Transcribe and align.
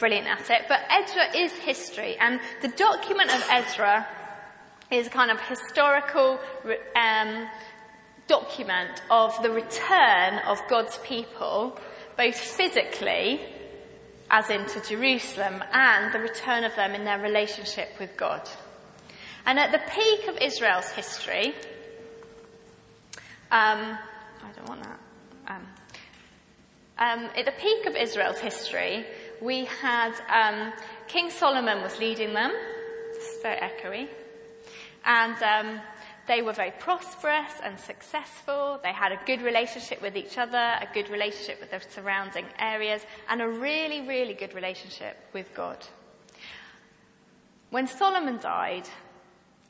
brilliant 0.00 0.26
at 0.26 0.50
it, 0.50 0.62
but 0.66 0.80
Ezra 0.90 1.36
is 1.36 1.52
history, 1.52 2.16
and 2.18 2.40
the 2.62 2.68
document 2.68 3.32
of 3.32 3.46
Ezra 3.50 4.06
is 4.90 5.06
a 5.06 5.10
kind 5.10 5.30
of 5.30 5.38
historical 5.42 6.40
um, 6.96 7.46
document 8.26 9.02
of 9.10 9.40
the 9.42 9.50
return 9.50 10.38
of 10.46 10.58
God's 10.68 10.98
people, 10.98 11.78
both 12.16 12.34
physically, 12.34 13.40
as 14.30 14.48
into 14.50 14.80
Jerusalem, 14.88 15.62
and 15.72 16.12
the 16.12 16.18
return 16.18 16.64
of 16.64 16.74
them 16.74 16.94
in 16.94 17.04
their 17.04 17.20
relationship 17.20 17.90
with 18.00 18.16
God. 18.16 18.48
And 19.46 19.58
at 19.58 19.70
the 19.70 19.80
peak 19.90 20.28
of 20.28 20.36
Israel's 20.40 20.88
history, 20.90 21.54
um, 23.52 23.98
I 24.42 24.52
don't 24.56 24.68
want 24.68 24.82
that. 24.82 25.00
Um, 25.46 25.66
um, 26.98 27.30
at 27.36 27.44
the 27.44 27.52
peak 27.52 27.86
of 27.86 27.96
Israel's 27.96 28.38
history, 28.38 29.06
we 29.40 29.64
had 29.64 30.12
um, 30.28 30.72
King 31.08 31.30
Solomon 31.30 31.82
was 31.82 31.98
leading 31.98 32.34
them. 32.34 32.52
Very 33.42 33.60
echoey. 33.60 34.08
And 35.04 35.42
um, 35.42 35.80
they 36.26 36.42
were 36.42 36.52
very 36.52 36.72
prosperous 36.78 37.52
and 37.62 37.78
successful. 37.80 38.78
They 38.82 38.92
had 38.92 39.12
a 39.12 39.20
good 39.26 39.42
relationship 39.42 40.02
with 40.02 40.16
each 40.16 40.38
other, 40.38 40.56
a 40.56 40.86
good 40.92 41.08
relationship 41.08 41.60
with 41.60 41.70
the 41.70 41.80
surrounding 41.90 42.46
areas, 42.58 43.02
and 43.28 43.40
a 43.40 43.48
really, 43.48 44.06
really 44.06 44.34
good 44.34 44.54
relationship 44.54 45.16
with 45.32 45.52
God. 45.54 45.78
When 47.70 47.86
Solomon 47.86 48.38
died, 48.38 48.88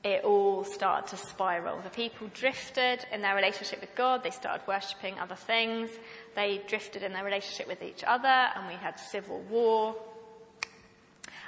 it 0.02 0.24
all 0.24 0.64
started 0.64 1.10
to 1.10 1.16
spiral. 1.16 1.80
The 1.82 1.90
people 1.90 2.30
drifted 2.32 3.04
in 3.12 3.20
their 3.20 3.34
relationship 3.34 3.80
with 3.80 3.94
God. 3.94 4.22
They 4.22 4.30
started 4.30 4.66
worshipping 4.66 5.18
other 5.18 5.34
things. 5.34 5.90
They 6.34 6.62
drifted 6.66 7.02
in 7.02 7.12
their 7.12 7.24
relationship 7.24 7.66
with 7.66 7.82
each 7.82 8.04
other, 8.04 8.28
and 8.28 8.66
we 8.66 8.74
had 8.74 8.98
civil 8.98 9.40
war. 9.50 9.96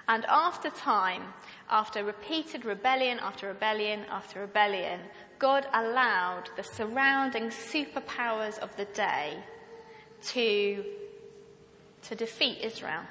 And 0.09 0.25
after 0.27 0.71
time, 0.71 1.23
after 1.71 2.05
repeated 2.05 2.65
rebellion 2.65 3.19
after 3.21 3.49
rebellion 3.49 4.05
after 4.11 4.41
rebellion, 4.41 5.01
God 5.39 5.67
allowed 5.73 6.51
the 6.57 6.63
surrounding 6.63 7.49
superpowers 7.49 8.59
of 8.59 8.77
the 8.77 8.85
day 8.87 9.39
to, 10.23 10.85
to 12.03 12.15
defeat 12.15 12.59
Israel. 12.63 13.03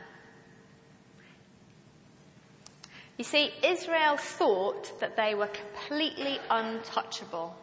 You 3.18 3.26
see, 3.26 3.52
Israel 3.64 4.18
thought 4.18 5.00
that 5.00 5.16
they 5.16 5.36
were 5.36 5.48
completely 5.48 6.40
untouchable. 6.50 7.56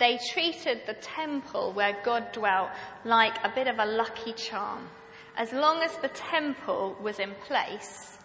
They 0.00 0.18
treated 0.32 0.80
the 0.86 0.94
temple 0.94 1.72
where 1.72 1.94
God 2.02 2.32
dwelt 2.32 2.70
like 3.04 3.34
a 3.44 3.52
bit 3.54 3.68
of 3.68 3.78
a 3.78 3.84
lucky 3.84 4.32
charm. 4.32 4.88
As 5.36 5.52
long 5.52 5.82
as 5.82 5.94
the 5.98 6.08
temple 6.08 6.96
was 7.02 7.18
in 7.18 7.32
place, 7.46 8.16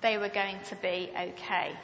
they 0.00 0.16
were 0.16 0.30
going 0.30 0.58
to 0.70 0.76
be 0.76 1.10
okay. 1.14 1.76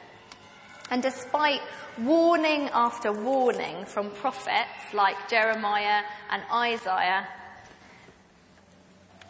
And 0.89 1.03
despite 1.03 1.61
warning 1.99 2.69
after 2.73 3.11
warning 3.11 3.85
from 3.85 4.09
prophets 4.09 4.93
like 4.95 5.29
Jeremiah 5.29 6.01
and 6.31 6.41
Isaiah, 6.51 7.27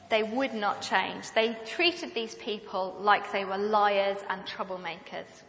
they 0.09 0.23
would 0.23 0.53
not 0.53 0.81
change. 0.81 1.25
They 1.35 1.57
treated 1.65 2.13
these 2.13 2.35
people 2.35 2.95
like 3.01 3.33
they 3.33 3.43
were 3.43 3.57
liars 3.57 4.19
and 4.29 4.45
troublemakers. 4.45 5.43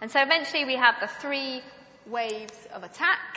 And 0.00 0.10
so 0.10 0.22
eventually 0.22 0.64
we 0.64 0.76
have 0.76 0.94
the 1.00 1.08
three 1.08 1.60
waves 2.06 2.66
of 2.72 2.82
attack. 2.82 3.36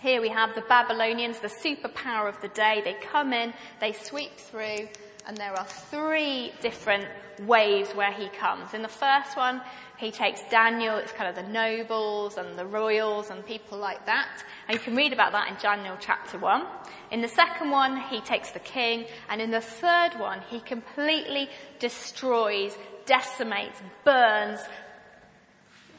Here 0.00 0.20
we 0.20 0.28
have 0.28 0.54
the 0.54 0.60
Babylonians, 0.60 1.40
the 1.40 1.48
superpower 1.48 2.28
of 2.28 2.40
the 2.40 2.46
day. 2.48 2.82
They 2.84 2.94
come 2.94 3.32
in, 3.32 3.52
they 3.80 3.92
sweep 3.92 4.36
through, 4.36 4.88
and 5.26 5.36
there 5.36 5.52
are 5.58 5.64
three 5.64 6.52
different 6.60 7.08
waves 7.40 7.90
where 7.90 8.12
he 8.12 8.28
comes. 8.28 8.74
In 8.74 8.82
the 8.82 8.88
first 8.88 9.36
one, 9.36 9.60
he 9.96 10.12
takes 10.12 10.40
Daniel, 10.50 10.96
it's 10.98 11.10
kind 11.10 11.28
of 11.28 11.34
the 11.34 11.50
nobles 11.50 12.36
and 12.36 12.56
the 12.56 12.64
royals 12.64 13.30
and 13.30 13.44
people 13.44 13.76
like 13.76 14.06
that. 14.06 14.44
And 14.68 14.78
you 14.78 14.80
can 14.80 14.94
read 14.94 15.12
about 15.12 15.32
that 15.32 15.48
in 15.50 15.56
Daniel 15.60 15.96
chapter 15.98 16.38
1. 16.38 16.64
In 17.10 17.20
the 17.20 17.28
second 17.28 17.72
one, 17.72 18.00
he 18.02 18.20
takes 18.20 18.52
the 18.52 18.60
king. 18.60 19.04
And 19.28 19.42
in 19.42 19.50
the 19.50 19.60
third 19.60 20.12
one, 20.16 20.42
he 20.48 20.60
completely 20.60 21.48
destroys, 21.80 22.78
decimates, 23.04 23.82
burns, 24.04 24.60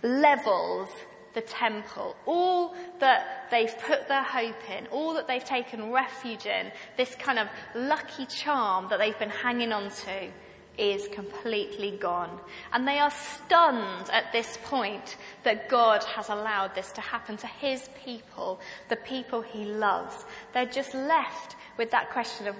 levels 0.01 0.87
the 1.33 1.41
temple, 1.41 2.15
all 2.25 2.75
that 2.99 3.47
they've 3.51 3.77
put 3.79 4.07
their 4.07 4.23
hope 4.23 4.69
in, 4.69 4.87
all 4.87 5.13
that 5.13 5.27
they've 5.27 5.43
taken 5.43 5.91
refuge 5.91 6.45
in, 6.45 6.71
this 6.97 7.15
kind 7.15 7.39
of 7.39 7.47
lucky 7.75 8.25
charm 8.25 8.87
that 8.89 8.99
they've 8.99 9.19
been 9.19 9.29
hanging 9.29 9.71
on 9.71 9.89
to 9.89 10.29
is 10.77 11.09
completely 11.09 11.91
gone. 11.91 12.39
And 12.71 12.87
they 12.87 12.99
are 12.99 13.11
stunned 13.11 14.09
at 14.11 14.31
this 14.31 14.57
point 14.63 15.17
that 15.43 15.67
God 15.67 16.03
has 16.05 16.29
allowed 16.29 16.73
this 16.73 16.91
to 16.93 17.01
happen 17.01 17.35
to 17.37 17.47
his 17.47 17.89
people, 18.03 18.59
the 18.87 18.95
people 18.95 19.41
he 19.41 19.65
loves. 19.65 20.25
They're 20.53 20.65
just 20.65 20.93
left 20.93 21.57
with 21.77 21.91
that 21.91 22.11
question 22.11 22.47
of 22.47 22.55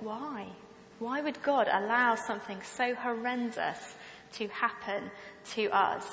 why? 0.00 0.46
Why 1.00 1.20
would 1.20 1.42
God 1.42 1.68
allow 1.70 2.14
something 2.14 2.62
so 2.62 2.94
horrendous 2.94 3.96
to 4.34 4.48
happen 4.48 5.10
to 5.54 5.68
us? 5.68 6.04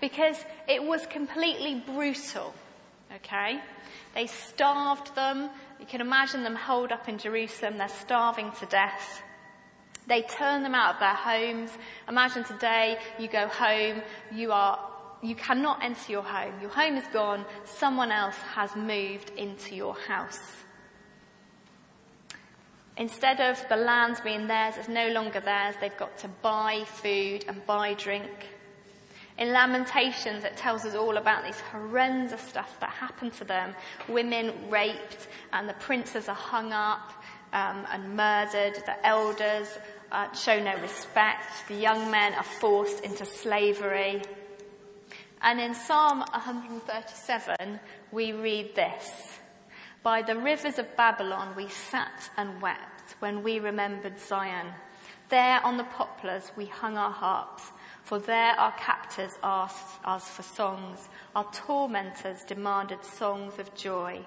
because 0.00 0.36
it 0.68 0.82
was 0.82 1.06
completely 1.06 1.82
brutal. 1.86 2.54
Okay? 3.16 3.60
They 4.14 4.26
starved 4.26 5.14
them. 5.14 5.50
You 5.80 5.86
can 5.86 6.00
imagine 6.00 6.42
them 6.42 6.54
holed 6.54 6.92
up 6.92 7.08
in 7.08 7.18
Jerusalem. 7.18 7.78
They're 7.78 7.88
starving 7.88 8.52
to 8.60 8.66
death. 8.66 9.22
They 10.06 10.22
turn 10.22 10.62
them 10.62 10.74
out 10.74 10.94
of 10.94 11.00
their 11.00 11.14
homes. 11.14 11.70
Imagine 12.08 12.44
today 12.44 12.98
you 13.18 13.28
go 13.28 13.48
home, 13.48 14.02
you 14.32 14.52
are, 14.52 14.78
you 15.22 15.34
cannot 15.34 15.82
enter 15.82 16.12
your 16.12 16.22
home. 16.22 16.54
Your 16.60 16.70
home 16.70 16.96
is 16.96 17.04
gone. 17.12 17.44
Someone 17.64 18.12
else 18.12 18.36
has 18.54 18.74
moved 18.76 19.30
into 19.36 19.74
your 19.74 19.94
house. 19.94 20.38
Instead 22.98 23.40
of 23.40 23.62
the 23.68 23.76
land 23.76 24.20
being 24.24 24.46
theirs, 24.46 24.74
it's 24.78 24.88
no 24.88 25.08
longer 25.08 25.40
theirs. 25.40 25.74
They've 25.80 25.96
got 25.96 26.16
to 26.18 26.28
buy 26.28 26.84
food 26.86 27.44
and 27.46 27.64
buy 27.66 27.94
drink. 27.94 28.46
In 29.38 29.52
Lamentations, 29.52 30.44
it 30.44 30.56
tells 30.56 30.86
us 30.86 30.94
all 30.94 31.18
about 31.18 31.44
this 31.44 31.60
horrendous 31.60 32.40
stuff 32.40 32.80
that 32.80 32.88
happened 32.88 33.34
to 33.34 33.44
them. 33.44 33.74
Women 34.08 34.70
raped, 34.70 35.28
and 35.52 35.68
the 35.68 35.74
princes 35.74 36.26
are 36.28 36.34
hung 36.34 36.72
up 36.72 37.12
um, 37.52 37.86
and 37.90 38.16
murdered. 38.16 38.76
The 38.86 39.06
elders 39.06 39.68
uh, 40.10 40.32
show 40.32 40.58
no 40.58 40.74
respect. 40.80 41.68
The 41.68 41.74
young 41.74 42.10
men 42.10 42.32
are 42.32 42.42
forced 42.42 43.00
into 43.00 43.26
slavery. 43.26 44.22
And 45.42 45.60
in 45.60 45.74
Psalm 45.74 46.20
137, 46.20 47.78
we 48.12 48.32
read 48.32 48.74
this. 48.74 49.36
By 50.06 50.22
the 50.22 50.36
rivers 50.36 50.78
of 50.78 50.96
Babylon 50.96 51.56
we 51.56 51.66
sat 51.66 52.30
and 52.36 52.62
wept 52.62 53.16
when 53.18 53.42
we 53.42 53.58
remembered 53.58 54.20
Zion. 54.20 54.68
There 55.30 55.60
on 55.66 55.78
the 55.78 55.82
poplars 55.98 56.52
we 56.56 56.66
hung 56.66 56.96
our 56.96 57.10
harps 57.10 57.72
for 58.04 58.20
there 58.20 58.52
our 58.52 58.70
captors 58.78 59.32
asked 59.42 59.98
us 60.04 60.28
for 60.30 60.44
songs, 60.44 61.08
our 61.34 61.50
tormentors 61.50 62.44
demanded 62.44 63.04
songs 63.04 63.58
of 63.58 63.74
joy. 63.74 64.20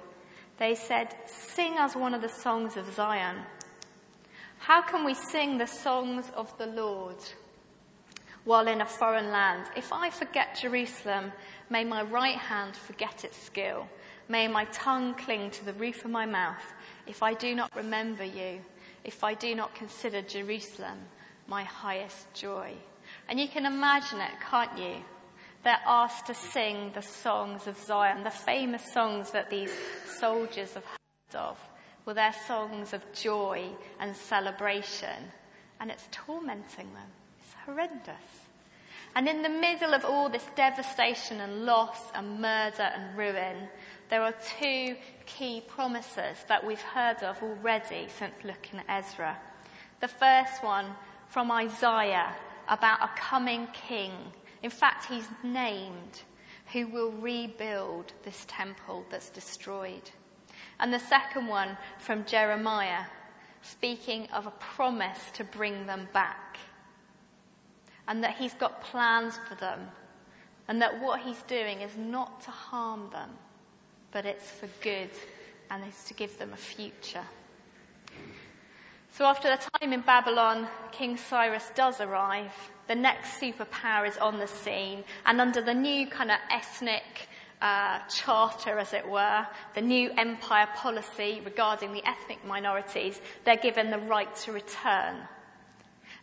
They 0.58 0.76
said, 0.76 1.16
Sing 1.26 1.78
us 1.78 1.96
one 1.96 2.14
of 2.14 2.22
the 2.22 2.28
songs 2.28 2.76
of 2.76 2.94
Zion. 2.94 3.38
How 4.58 4.82
can 4.82 5.06
we 5.06 5.14
sing 5.14 5.60
the 5.60 5.66
songs 5.66 6.30
of 6.36 6.58
the 6.58 6.68
Lord 6.68 7.24
while 8.44 8.68
in 8.68 8.82
a 8.82 8.86
foreign 8.86 9.32
land? 9.32 9.68
If 9.78 9.94
I 9.94 10.10
forget 10.10 10.60
Jerusalem, 10.62 11.32
may 11.70 11.86
my 11.86 12.02
right 12.02 12.38
hand 12.38 12.76
forget 12.76 13.24
its 13.24 13.42
skill. 13.42 13.88
May 14.30 14.48
my 14.48 14.66
tongue 14.66 15.16
cling 15.16 15.50
to 15.52 15.66
the 15.66 15.74
roof 15.74 16.06
of 16.06 16.12
my 16.12 16.28
mouth 16.28 16.64
if 17.08 17.24
I 17.24 17.34
do 17.34 17.56
not 17.56 17.76
remember 17.76 18.24
you, 18.24 18.62
if 19.04 19.24
I 19.24 19.34
do 19.34 19.56
not 19.56 19.74
consider 19.74 20.22
Jerusalem 20.22 21.00
my 21.48 21.64
highest 21.64 22.32
joy. 22.36 22.74
And 23.28 23.40
you 23.40 23.48
can 23.48 23.66
imagine 23.66 24.20
it, 24.20 24.32
can't 24.48 24.78
you? 24.78 25.04
They're 25.64 25.82
asked 25.86 26.28
to 26.28 26.36
sing 26.36 26.92
the 26.94 27.02
songs 27.02 27.66
of 27.66 27.76
Zion, 27.78 28.24
the 28.24 28.30
famous 28.30 28.94
songs 28.94 29.32
that 29.32 29.50
these 29.50 29.74
soldiers 30.20 30.76
have 30.76 30.86
heard 30.86 31.40
of. 31.40 31.60
Well, 32.06 32.16
they're 32.16 32.36
songs 32.48 32.94
of 32.94 33.04
joy 33.14 33.66
and 34.00 34.16
celebration. 34.16 35.32
And 35.80 35.90
it's 35.90 36.08
tormenting 36.12 36.94
them. 36.94 37.10
It's 37.40 37.54
horrendous. 37.66 38.50
And 39.16 39.28
in 39.28 39.42
the 39.42 39.50
middle 39.50 39.94
of 39.94 40.06
all 40.06 40.30
this 40.30 40.46
devastation 40.56 41.42
and 41.42 41.66
loss 41.66 42.00
and 42.14 42.40
murder 42.40 42.84
and 42.96 43.18
ruin, 43.18 43.68
there 44.10 44.24
are 44.24 44.34
two 44.60 44.96
key 45.26 45.62
promises 45.68 46.38
that 46.48 46.66
we've 46.66 46.82
heard 46.82 47.22
of 47.24 47.42
already 47.44 48.08
since 48.18 48.34
looking 48.44 48.80
at 48.80 49.06
Ezra. 49.06 49.38
The 50.00 50.08
first 50.08 50.64
one 50.64 50.88
from 51.28 51.52
Isaiah 51.52 52.36
about 52.68 53.02
a 53.02 53.10
coming 53.16 53.68
king. 53.68 54.12
In 54.64 54.70
fact, 54.70 55.06
he's 55.06 55.28
named 55.44 56.22
who 56.74 56.88
will 56.88 57.12
rebuild 57.12 58.14
this 58.24 58.46
temple 58.48 59.06
that's 59.10 59.30
destroyed. 59.30 60.12
And 60.80 60.94
the 60.94 61.00
second 61.00 61.48
one 61.48 61.78
from 61.98 62.26
Jeremiah 62.26 63.06
speaking 63.62 64.28
of 64.32 64.48
a 64.48 64.52
promise 64.52 65.20
to 65.34 65.44
bring 65.44 65.86
them 65.86 66.08
back. 66.14 66.58
And 68.08 68.24
that 68.24 68.38
he's 68.38 68.54
got 68.54 68.82
plans 68.82 69.38
for 69.48 69.56
them. 69.56 69.80
And 70.68 70.82
that 70.82 71.02
what 71.02 71.22
he's 71.22 71.42
doing 71.44 71.82
is 71.82 71.96
not 71.98 72.42
to 72.42 72.52
harm 72.52 73.10
them, 73.12 73.32
but 74.12 74.26
it's 74.26 74.50
for 74.50 74.68
good 74.82 75.10
and 75.70 75.84
it's 75.84 76.06
to 76.06 76.14
give 76.14 76.38
them 76.38 76.52
a 76.54 76.58
future. 76.58 77.26
So 79.12 79.26
after 79.26 79.50
the 79.50 79.58
time 79.78 79.92
in 79.92 80.02
Babylon, 80.02 80.68
King 80.92 81.18
Cyrus 81.18 81.72
does 81.76 82.00
arrive. 82.00 82.54
The 82.88 82.96
next 82.96 83.40
superpower 83.40 84.08
is 84.08 84.18
on 84.18 84.40
the 84.40 84.48
scene. 84.48 85.04
And 85.26 85.42
under 85.42 85.62
the 85.62 85.74
new 85.74 86.08
kind 86.08 86.32
of 86.32 86.38
ethnic 86.50 87.28
uh, 87.62 88.00
charter, 88.08 88.80
as 88.80 88.94
it 88.94 89.08
were, 89.08 89.46
the 89.76 89.82
new 89.82 90.12
empire 90.18 90.70
policy 90.76 91.42
regarding 91.44 91.92
the 91.92 92.08
ethnic 92.08 92.46
minorities, 92.46 93.20
they're 93.44 93.58
given 93.58 93.92
the 93.92 94.00
right 94.00 94.34
to 94.38 94.54
return. 94.54 95.18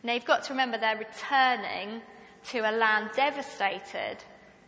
Now 0.02 0.14
you've 0.14 0.24
got 0.24 0.44
to 0.44 0.52
remember 0.52 0.78
they're 0.78 0.96
returning 0.96 2.00
to 2.46 2.60
a 2.60 2.72
land 2.72 3.10
devastated 3.14 4.18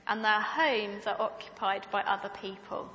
and 0.07 0.25
their 0.25 0.41
homes 0.41 1.07
are 1.07 1.21
occupied 1.21 1.87
by 1.91 2.03
other 2.03 2.31
people. 2.41 2.91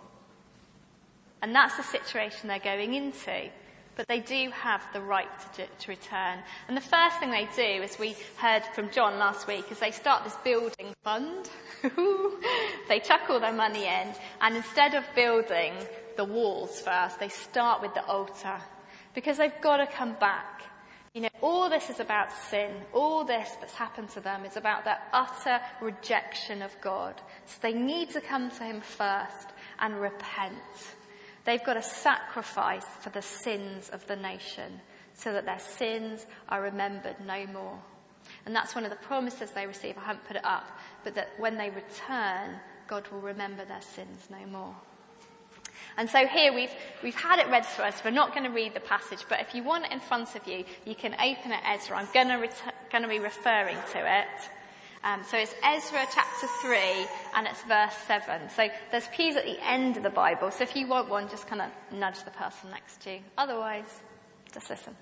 And 1.44 1.54
that's 1.54 1.76
the 1.76 1.84
situation 1.84 2.48
they're 2.48 2.58
going 2.60 2.94
into. 2.94 3.50
But 3.98 4.08
they 4.08 4.22
do 4.22 4.50
have 4.52 4.82
the 4.94 5.02
right 5.02 5.28
to, 5.56 5.66
to, 5.68 5.92
return. 5.92 6.40
And 6.70 6.76
the 6.76 6.82
first 6.82 7.20
thing 7.20 7.32
they 7.32 7.50
do, 7.54 7.84
as 7.84 8.00
we 8.00 8.16
heard 8.38 8.64
from 8.74 8.90
John 8.92 9.20
last 9.20 9.46
week, 9.46 9.70
is 9.70 9.78
they 9.78 9.92
start 9.92 10.24
this 10.24 10.38
building 10.46 10.96
fund. 11.04 11.50
they 12.88 13.02
chuck 13.02 13.30
all 13.30 13.42
their 13.42 13.54
money 13.54 13.84
in, 13.84 14.08
and 14.42 14.56
instead 14.56 14.96
of 14.96 15.04
building 15.16 15.74
the 16.16 16.24
walls 16.24 16.80
first, 16.80 17.20
they 17.20 17.28
start 17.28 17.82
with 17.82 17.94
the 17.94 18.06
altar. 18.06 18.58
Because 19.14 19.38
they've 19.38 19.62
got 19.62 19.78
to 19.78 19.86
come 19.86 20.14
back. 20.14 20.64
You 21.14 21.24
know, 21.24 21.30
all 21.42 21.70
this 21.70 21.90
is 21.90 22.00
about 22.00 22.32
sin. 22.50 22.72
All 22.94 23.26
this 23.26 23.50
that's 23.60 23.76
happened 23.76 24.10
to 24.12 24.22
them 24.22 24.46
is 24.46 24.56
about 24.56 24.86
their 24.86 24.98
utter 25.12 25.60
rejection 25.82 26.62
of 26.62 26.72
God. 26.82 27.22
So 27.46 27.58
they 27.62 27.74
need 27.74 28.12
to 28.12 28.22
come 28.22 28.50
to 28.50 28.64
Him 28.64 28.80
first 28.80 29.50
and 29.80 30.00
repent. 30.00 30.56
They've 31.46 31.64
got 31.64 31.74
to 31.74 31.84
sacrifice 31.84 32.86
for 33.02 33.10
the 33.10 33.22
sins 33.22 33.90
of 33.90 34.06
the 34.08 34.16
nation 34.16 34.80
so 35.14 35.34
that 35.34 35.46
their 35.46 35.60
sins 35.60 36.26
are 36.50 36.62
remembered 36.62 37.18
no 37.26 37.46
more. 37.48 37.80
And 38.46 38.56
that's 38.56 38.76
one 38.76 38.86
of 38.86 38.90
the 38.90 38.98
promises 38.98 39.52
they 39.52 39.68
receive. 39.68 39.98
I 39.98 40.06
haven't 40.06 40.26
put 40.26 40.38
it 40.38 40.46
up, 40.46 40.66
but 41.04 41.16
that 41.16 41.30
when 41.38 41.58
they 41.58 41.70
return, 41.70 42.60
God 42.88 43.08
will 43.10 43.20
remember 43.22 43.66
their 43.66 43.82
sins 43.82 44.28
no 44.30 44.46
more. 44.48 44.76
And 45.98 46.10
so 46.10 46.26
here 46.26 46.54
we've, 46.54 46.72
we've 47.04 47.16
had 47.16 47.40
it 47.40 47.50
read 47.50 47.66
for 47.66 47.84
us. 47.84 48.02
We're 48.04 48.12
not 48.12 48.34
going 48.34 48.46
to 48.46 48.50
read 48.50 48.74
the 48.74 48.80
passage, 48.80 49.26
but 49.30 49.42
if 49.42 49.54
you 49.54 49.64
want 49.64 49.86
it 49.86 49.92
in 49.92 50.00
front 50.00 50.36
of 50.36 50.48
you, 50.48 50.66
you 50.86 50.96
can 50.96 51.14
open 51.14 51.52
it 51.52 51.60
Ezra. 51.68 51.98
I'm 51.98 52.08
going 52.14 52.30
to, 52.30 52.36
ret- 52.36 52.76
going 52.92 53.04
to 53.04 53.10
be 53.10 53.20
referring 53.20 53.78
to 53.92 54.20
it. 54.20 54.50
Um, 55.04 55.22
so 55.30 55.38
it's 55.38 55.54
Ezra 55.62 56.08
chapter 56.14 56.48
3 56.62 56.78
and 57.36 57.46
it's 57.46 57.62
verse 57.64 57.94
7. 58.08 58.50
So 58.50 58.70
there's 58.90 59.08
pews 59.10 59.36
at 59.36 59.44
the 59.44 59.62
end 59.62 59.98
of 59.98 60.04
the 60.04 60.10
Bible. 60.10 60.50
So 60.50 60.64
if 60.64 60.78
you 60.78 60.88
want 60.88 61.10
one, 61.10 61.28
just 61.30 61.46
kind 61.46 61.62
of 61.62 61.70
nudge 61.92 62.24
the 62.24 62.32
person 62.32 62.70
next 62.72 63.02
to 63.02 63.16
you. 63.16 63.20
Otherwise, 63.38 64.02
just 64.54 64.70
listen. 64.70 64.96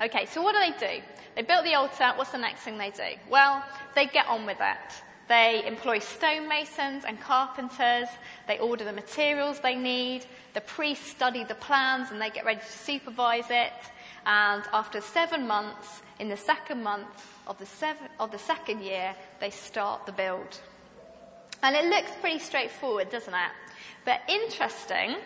Okay, 0.00 0.24
so 0.26 0.40
what 0.40 0.54
do 0.54 0.60
they 0.60 0.98
do? 0.98 1.02
They 1.34 1.42
built 1.42 1.64
the 1.64 1.74
altar. 1.74 2.12
What's 2.14 2.30
the 2.30 2.38
next 2.38 2.60
thing 2.60 2.78
they 2.78 2.90
do? 2.90 3.18
Well, 3.28 3.64
they 3.96 4.06
get 4.06 4.26
on 4.28 4.46
with 4.46 4.58
it. 4.60 5.02
They 5.28 5.64
employ 5.66 5.98
stonemasons 5.98 7.04
and 7.04 7.20
carpenters. 7.20 8.08
They 8.46 8.58
order 8.60 8.84
the 8.84 8.92
materials 8.92 9.58
they 9.58 9.74
need. 9.74 10.26
The 10.54 10.60
priests 10.60 11.10
study 11.10 11.42
the 11.42 11.56
plans 11.56 12.12
and 12.12 12.20
they 12.20 12.30
get 12.30 12.44
ready 12.44 12.60
to 12.60 12.72
supervise 12.72 13.50
it. 13.50 13.72
And 14.26 14.62
after 14.72 15.00
seven 15.00 15.48
months, 15.48 16.02
in 16.20 16.28
the 16.28 16.36
second 16.36 16.82
month 16.82 17.29
of 17.46 17.58
the, 17.58 17.66
seven, 17.66 18.08
of 18.18 18.30
the 18.30 18.38
second 18.38 18.82
year, 18.82 19.14
they 19.40 19.50
start 19.50 20.06
the 20.06 20.12
build. 20.12 20.60
And 21.62 21.76
it 21.76 21.84
looks 21.86 22.10
pretty 22.20 22.38
straightforward, 22.38 23.10
doesn't 23.10 23.34
it? 23.34 23.50
But 24.04 24.20
interesting. 24.28 25.16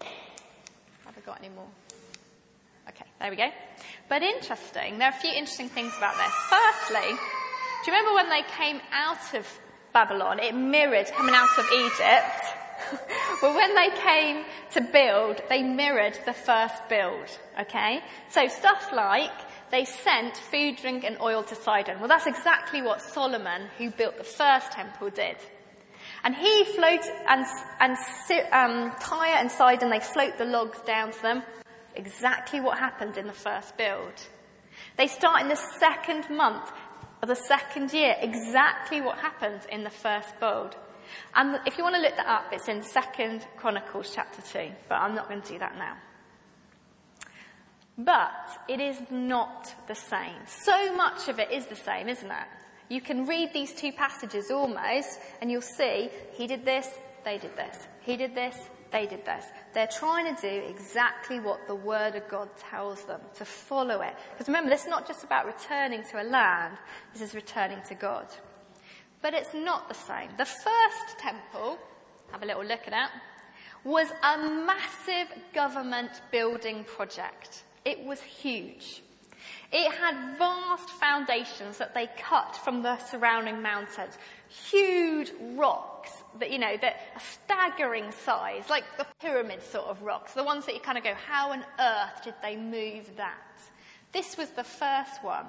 Have 0.00 1.16
I 1.16 1.20
got 1.24 1.38
any 1.40 1.48
more? 1.54 1.66
Okay, 2.88 3.06
there 3.18 3.30
we 3.30 3.36
go. 3.36 3.50
But 4.08 4.22
interesting, 4.22 4.98
there 4.98 5.08
are 5.08 5.16
a 5.16 5.20
few 5.20 5.30
interesting 5.30 5.68
things 5.68 5.92
about 5.96 6.14
this. 6.16 6.32
Firstly, 6.48 7.16
do 7.84 7.90
you 7.90 7.96
remember 7.96 8.14
when 8.14 8.28
they 8.28 8.42
came 8.56 8.80
out 8.92 9.34
of 9.34 9.46
Babylon? 9.92 10.38
It 10.38 10.54
mirrored 10.54 11.06
coming 11.12 11.34
out 11.34 11.58
of 11.58 11.66
Egypt. 11.72 12.62
well, 13.42 13.54
when 13.54 13.74
they 13.74 13.90
came 14.00 14.44
to 14.72 14.80
build, 14.80 15.42
they 15.48 15.62
mirrored 15.62 16.18
the 16.26 16.32
first 16.32 16.88
build, 16.88 17.26
okay? 17.60 18.02
So 18.30 18.48
stuff 18.48 18.90
like 18.92 19.32
they 19.70 19.84
sent 19.84 20.36
food, 20.36 20.76
drink 20.76 21.04
and 21.04 21.20
oil 21.20 21.42
to 21.44 21.54
Sidon. 21.54 21.98
Well, 21.98 22.08
that's 22.08 22.26
exactly 22.26 22.82
what 22.82 23.00
Solomon, 23.00 23.68
who 23.78 23.90
built 23.90 24.18
the 24.18 24.24
first 24.24 24.72
temple, 24.72 25.10
did. 25.10 25.36
And 26.22 26.34
he 26.34 26.64
float 26.64 27.00
and, 27.28 27.44
and 27.80 27.96
um, 28.52 28.92
Tyre 29.00 29.36
and 29.36 29.50
Sidon, 29.50 29.90
they 29.90 30.00
float 30.00 30.38
the 30.38 30.44
logs 30.44 30.78
down 30.80 31.12
to 31.12 31.22
them. 31.22 31.42
Exactly 31.94 32.60
what 32.60 32.78
happened 32.78 33.16
in 33.16 33.26
the 33.26 33.32
first 33.32 33.76
build. 33.76 34.14
They 34.96 35.06
start 35.06 35.42
in 35.42 35.48
the 35.48 35.60
second 35.78 36.28
month 36.30 36.70
of 37.22 37.28
the 37.28 37.36
second 37.36 37.92
year. 37.92 38.16
Exactly 38.20 39.00
what 39.00 39.18
happened 39.18 39.60
in 39.70 39.84
the 39.84 39.90
first 39.90 40.38
build. 40.40 40.76
And 41.34 41.60
if 41.66 41.76
you 41.78 41.84
want 41.84 41.96
to 41.96 42.02
look 42.02 42.16
that 42.16 42.26
up, 42.26 42.52
it's 42.52 42.68
in 42.68 42.82
Second 42.82 43.46
Chronicles 43.56 44.12
chapter 44.14 44.40
2, 44.40 44.72
but 44.88 44.96
I'm 44.96 45.14
not 45.14 45.28
going 45.28 45.42
to 45.42 45.52
do 45.52 45.58
that 45.58 45.76
now. 45.76 45.96
But 47.96 48.58
it 48.68 48.80
is 48.80 48.98
not 49.10 49.72
the 49.86 49.94
same. 49.94 50.34
So 50.46 50.94
much 50.96 51.28
of 51.28 51.38
it 51.38 51.50
is 51.52 51.66
the 51.66 51.76
same, 51.76 52.08
isn't 52.08 52.30
it? 52.30 52.46
You 52.88 53.00
can 53.00 53.26
read 53.26 53.52
these 53.52 53.72
two 53.72 53.92
passages 53.92 54.50
almost, 54.50 55.20
and 55.40 55.50
you'll 55.50 55.62
see 55.62 56.10
he 56.32 56.46
did 56.46 56.64
this, 56.64 56.88
they 57.24 57.38
did 57.38 57.56
this. 57.56 57.86
He 58.02 58.16
did 58.16 58.34
this, 58.34 58.56
they 58.90 59.06
did 59.06 59.24
this. 59.24 59.44
They're 59.72 59.86
trying 59.86 60.34
to 60.34 60.40
do 60.40 60.66
exactly 60.68 61.40
what 61.40 61.66
the 61.66 61.74
Word 61.74 62.14
of 62.14 62.28
God 62.28 62.48
tells 62.56 63.04
them, 63.04 63.20
to 63.36 63.44
follow 63.44 64.02
it. 64.02 64.14
Because 64.32 64.48
remember, 64.48 64.70
this 64.70 64.82
is 64.82 64.88
not 64.88 65.06
just 65.06 65.24
about 65.24 65.46
returning 65.46 66.02
to 66.10 66.22
a 66.22 66.24
land, 66.24 66.76
this 67.12 67.22
is 67.22 67.34
returning 67.34 67.80
to 67.88 67.94
God. 67.94 68.26
But 69.22 69.34
it's 69.34 69.54
not 69.54 69.88
the 69.88 69.94
same. 69.94 70.30
The 70.36 70.44
first 70.44 71.18
temple, 71.18 71.78
have 72.32 72.42
a 72.42 72.46
little 72.46 72.64
look 72.64 72.86
at 72.86 72.92
it, 72.92 73.88
was 73.88 74.08
a 74.22 74.38
massive 74.38 75.28
government 75.54 76.10
building 76.30 76.84
project. 76.84 77.62
It 77.84 78.04
was 78.04 78.20
huge. 78.20 79.02
It 79.72 79.92
had 79.92 80.38
vast 80.38 80.88
foundations 80.88 81.78
that 81.78 81.94
they 81.94 82.08
cut 82.16 82.56
from 82.56 82.82
the 82.82 82.98
surrounding 82.98 83.60
mountains. 83.60 84.16
Huge 84.48 85.32
rocks 85.54 86.10
that, 86.38 86.50
you 86.50 86.58
know, 86.58 86.76
that 86.80 86.96
are 87.14 87.20
staggering 87.20 88.12
size, 88.12 88.70
like 88.70 88.84
the 88.96 89.06
pyramid 89.20 89.62
sort 89.62 89.86
of 89.86 90.00
rocks. 90.02 90.32
The 90.32 90.44
ones 90.44 90.64
that 90.66 90.74
you 90.74 90.80
kind 90.80 90.96
of 90.96 91.04
go, 91.04 91.14
how 91.14 91.52
on 91.52 91.64
earth 91.78 92.22
did 92.22 92.34
they 92.40 92.56
move 92.56 93.16
that? 93.16 93.60
This 94.12 94.36
was 94.36 94.50
the 94.50 94.64
first 94.64 95.22
one. 95.22 95.46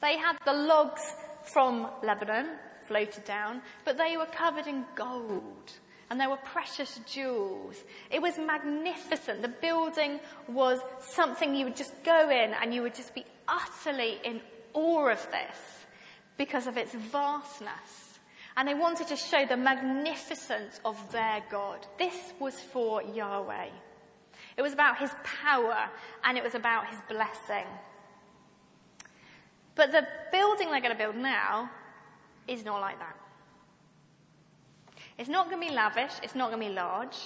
They 0.00 0.16
had 0.16 0.38
the 0.44 0.54
logs 0.54 1.02
from 1.42 1.88
Lebanon, 2.02 2.48
floated 2.86 3.24
down, 3.24 3.62
but 3.84 3.98
they 3.98 4.16
were 4.16 4.26
covered 4.26 4.66
in 4.66 4.84
gold 4.94 5.72
and 6.10 6.18
there 6.18 6.28
were 6.28 6.38
precious 6.38 7.00
jewels. 7.06 7.76
It 8.10 8.20
was 8.20 8.36
magnificent. 8.36 9.42
The 9.42 9.48
building 9.48 10.18
was 10.48 10.80
something 10.98 11.54
you 11.54 11.64
would 11.66 11.76
just 11.76 11.94
go 12.02 12.28
in 12.28 12.52
and 12.52 12.74
you 12.74 12.82
would 12.82 12.96
just 12.96 13.14
be 13.14 13.24
utterly 13.46 14.18
in 14.24 14.40
awe 14.74 15.08
of 15.08 15.24
this 15.30 15.86
because 16.36 16.66
of 16.66 16.76
its 16.76 16.92
vastness. 16.92 18.18
And 18.56 18.66
they 18.66 18.74
wanted 18.74 19.06
to 19.08 19.16
show 19.16 19.46
the 19.46 19.56
magnificence 19.56 20.80
of 20.84 20.96
their 21.12 21.42
God. 21.48 21.86
This 21.96 22.32
was 22.40 22.58
for 22.58 23.02
Yahweh. 23.02 23.68
It 24.56 24.62
was 24.62 24.72
about 24.72 24.98
his 24.98 25.10
power 25.22 25.88
and 26.24 26.36
it 26.36 26.42
was 26.42 26.56
about 26.56 26.88
his 26.88 26.98
blessing. 27.08 27.66
But 29.76 29.92
the 29.92 30.06
building 30.32 30.70
they're 30.70 30.80
going 30.80 30.92
to 30.92 30.98
build 30.98 31.16
now 31.16 31.70
is 32.48 32.64
not 32.64 32.80
like 32.80 32.98
that. 32.98 33.16
It's 35.20 35.28
not 35.28 35.50
going 35.50 35.60
to 35.60 35.68
be 35.68 35.74
lavish. 35.74 36.12
It's 36.22 36.34
not 36.34 36.48
going 36.50 36.62
to 36.62 36.68
be 36.70 36.74
large. 36.74 37.16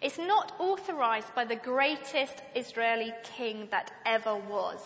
It's 0.00 0.16
not 0.16 0.54
authorized 0.60 1.34
by 1.34 1.44
the 1.44 1.56
greatest 1.56 2.36
Israeli 2.54 3.12
king 3.24 3.66
that 3.72 3.90
ever 4.06 4.36
was. 4.36 4.78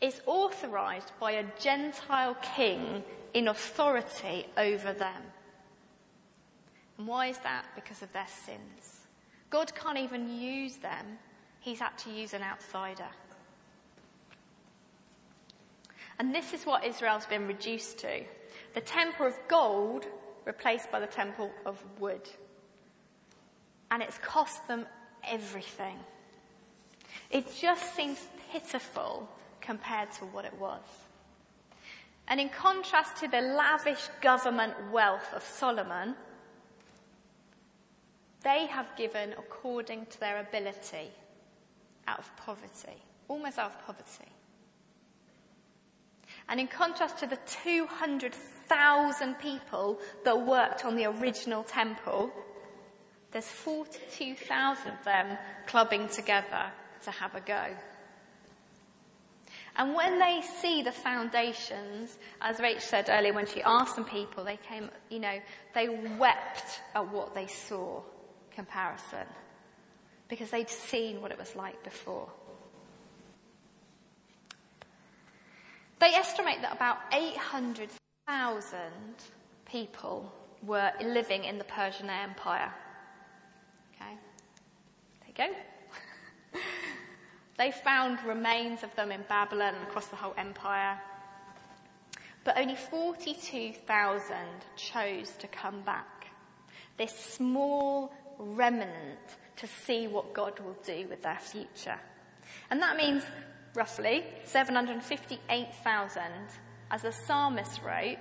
It's 0.00 0.20
authorized 0.26 1.12
by 1.20 1.32
a 1.32 1.44
Gentile 1.60 2.36
king 2.56 3.04
in 3.32 3.46
authority 3.46 4.46
over 4.56 4.92
them. 4.92 5.22
And 6.98 7.06
why 7.06 7.28
is 7.28 7.38
that? 7.38 7.64
Because 7.76 8.02
of 8.02 8.12
their 8.12 8.26
sins. 8.26 9.06
God 9.48 9.72
can't 9.76 9.98
even 9.98 10.40
use 10.40 10.78
them. 10.78 11.06
He's 11.60 11.78
had 11.78 11.96
to 11.98 12.10
use 12.10 12.34
an 12.34 12.42
outsider. 12.42 13.06
And 16.18 16.34
this 16.34 16.52
is 16.52 16.66
what 16.66 16.84
Israel's 16.84 17.26
been 17.26 17.46
reduced 17.46 17.98
to 17.98 18.24
the 18.74 18.80
temple 18.80 19.26
of 19.26 19.38
gold 19.46 20.06
replaced 20.46 20.90
by 20.90 21.00
the 21.00 21.06
temple 21.06 21.50
of 21.66 21.82
wood. 22.00 22.22
And 23.90 24.02
it's 24.02 24.18
cost 24.18 24.66
them 24.68 24.86
everything. 25.28 25.98
It 27.30 27.54
just 27.60 27.94
seems 27.94 28.18
pitiful 28.52 29.28
compared 29.60 30.12
to 30.12 30.24
what 30.26 30.44
it 30.44 30.58
was. 30.58 30.80
And 32.28 32.40
in 32.40 32.48
contrast 32.48 33.16
to 33.18 33.28
the 33.28 33.40
lavish 33.40 34.08
government 34.20 34.74
wealth 34.90 35.32
of 35.34 35.42
Solomon, 35.42 36.14
they 38.42 38.66
have 38.66 38.86
given 38.96 39.32
according 39.32 40.06
to 40.06 40.20
their 40.20 40.40
ability 40.40 41.10
out 42.06 42.18
of 42.20 42.36
poverty, 42.36 42.96
almost 43.28 43.58
out 43.58 43.72
of 43.72 43.86
poverty. 43.86 44.30
And 46.48 46.60
in 46.60 46.68
contrast 46.68 47.18
to 47.18 47.26
the 47.26 47.38
200,000 47.46 48.55
people 49.40 50.00
that 50.24 50.46
worked 50.46 50.84
on 50.84 50.96
the 50.96 51.06
original 51.06 51.62
temple, 51.62 52.30
there's 53.32 53.46
42,000 53.46 54.92
of 54.92 55.04
them 55.04 55.38
clubbing 55.66 56.08
together 56.08 56.70
to 57.02 57.10
have 57.10 57.34
a 57.34 57.40
go. 57.40 57.66
And 59.78 59.94
when 59.94 60.18
they 60.18 60.42
see 60.60 60.82
the 60.82 60.92
foundations, 60.92 62.16
as 62.40 62.56
Rach 62.58 62.80
said 62.80 63.10
earlier 63.10 63.34
when 63.34 63.46
she 63.46 63.62
asked 63.62 63.94
some 63.94 64.06
people, 64.06 64.42
they 64.42 64.56
came, 64.56 64.90
you 65.10 65.18
know, 65.18 65.38
they 65.74 65.88
wept 66.18 66.80
at 66.94 67.12
what 67.12 67.34
they 67.34 67.46
saw 67.46 68.00
comparison 68.54 69.26
because 70.28 70.50
they'd 70.50 70.70
seen 70.70 71.20
what 71.20 71.30
it 71.30 71.38
was 71.38 71.54
like 71.54 71.82
before. 71.84 72.28
They 75.98 76.08
estimate 76.08 76.62
that 76.62 76.74
about 76.74 76.98
800,000 78.28 78.80
people 79.70 80.32
were 80.64 80.90
living 81.00 81.44
in 81.44 81.58
the 81.58 81.64
Persian 81.64 82.10
Empire. 82.10 82.72
Okay? 83.94 84.16
There 85.36 85.48
you 85.48 85.54
go. 86.52 86.60
they 87.58 87.70
found 87.70 88.18
remains 88.26 88.82
of 88.82 88.92
them 88.96 89.12
in 89.12 89.22
Babylon 89.28 89.74
and 89.76 89.86
across 89.86 90.06
the 90.08 90.16
whole 90.16 90.34
empire. 90.36 90.98
But 92.42 92.58
only 92.58 92.74
42,000 92.74 94.36
chose 94.76 95.30
to 95.38 95.46
come 95.46 95.82
back. 95.82 96.26
This 96.96 97.14
small 97.14 98.12
remnant 98.38 99.36
to 99.56 99.68
see 99.68 100.08
what 100.08 100.34
God 100.34 100.58
will 100.58 100.76
do 100.84 101.06
with 101.08 101.22
their 101.22 101.38
future. 101.38 102.00
And 102.70 102.82
that 102.82 102.96
means 102.96 103.22
roughly 103.74 104.24
758,000, 104.44 106.22
as 106.90 107.02
the 107.02 107.12
psalmist 107.12 107.80
wrote, 107.82 108.18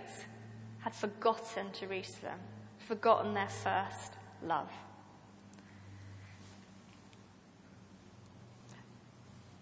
had 0.79 0.93
forgotten 0.93 1.67
Jerusalem, 1.77 2.39
forgotten 2.77 3.33
their 3.33 3.49
first 3.49 4.13
love. 4.43 4.69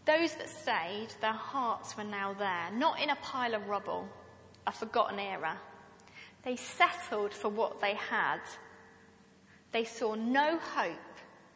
Those 0.05 0.35
that 0.35 0.49
stayed, 0.49 1.09
their 1.21 1.31
hearts 1.31 1.95
were 1.95 2.03
now 2.03 2.33
there, 2.33 2.69
not 2.73 3.01
in 3.01 3.09
a 3.09 3.15
pile 3.17 3.53
of 3.53 3.67
rubble, 3.67 4.07
a 4.67 4.71
forgotten 4.71 5.17
era. 5.17 5.57
They 6.43 6.57
settled 6.57 7.33
for 7.33 7.47
what 7.47 7.79
they 7.79 7.93
had. 7.93 8.41
They 9.71 9.85
saw 9.85 10.15
no 10.15 10.57
hope 10.57 10.97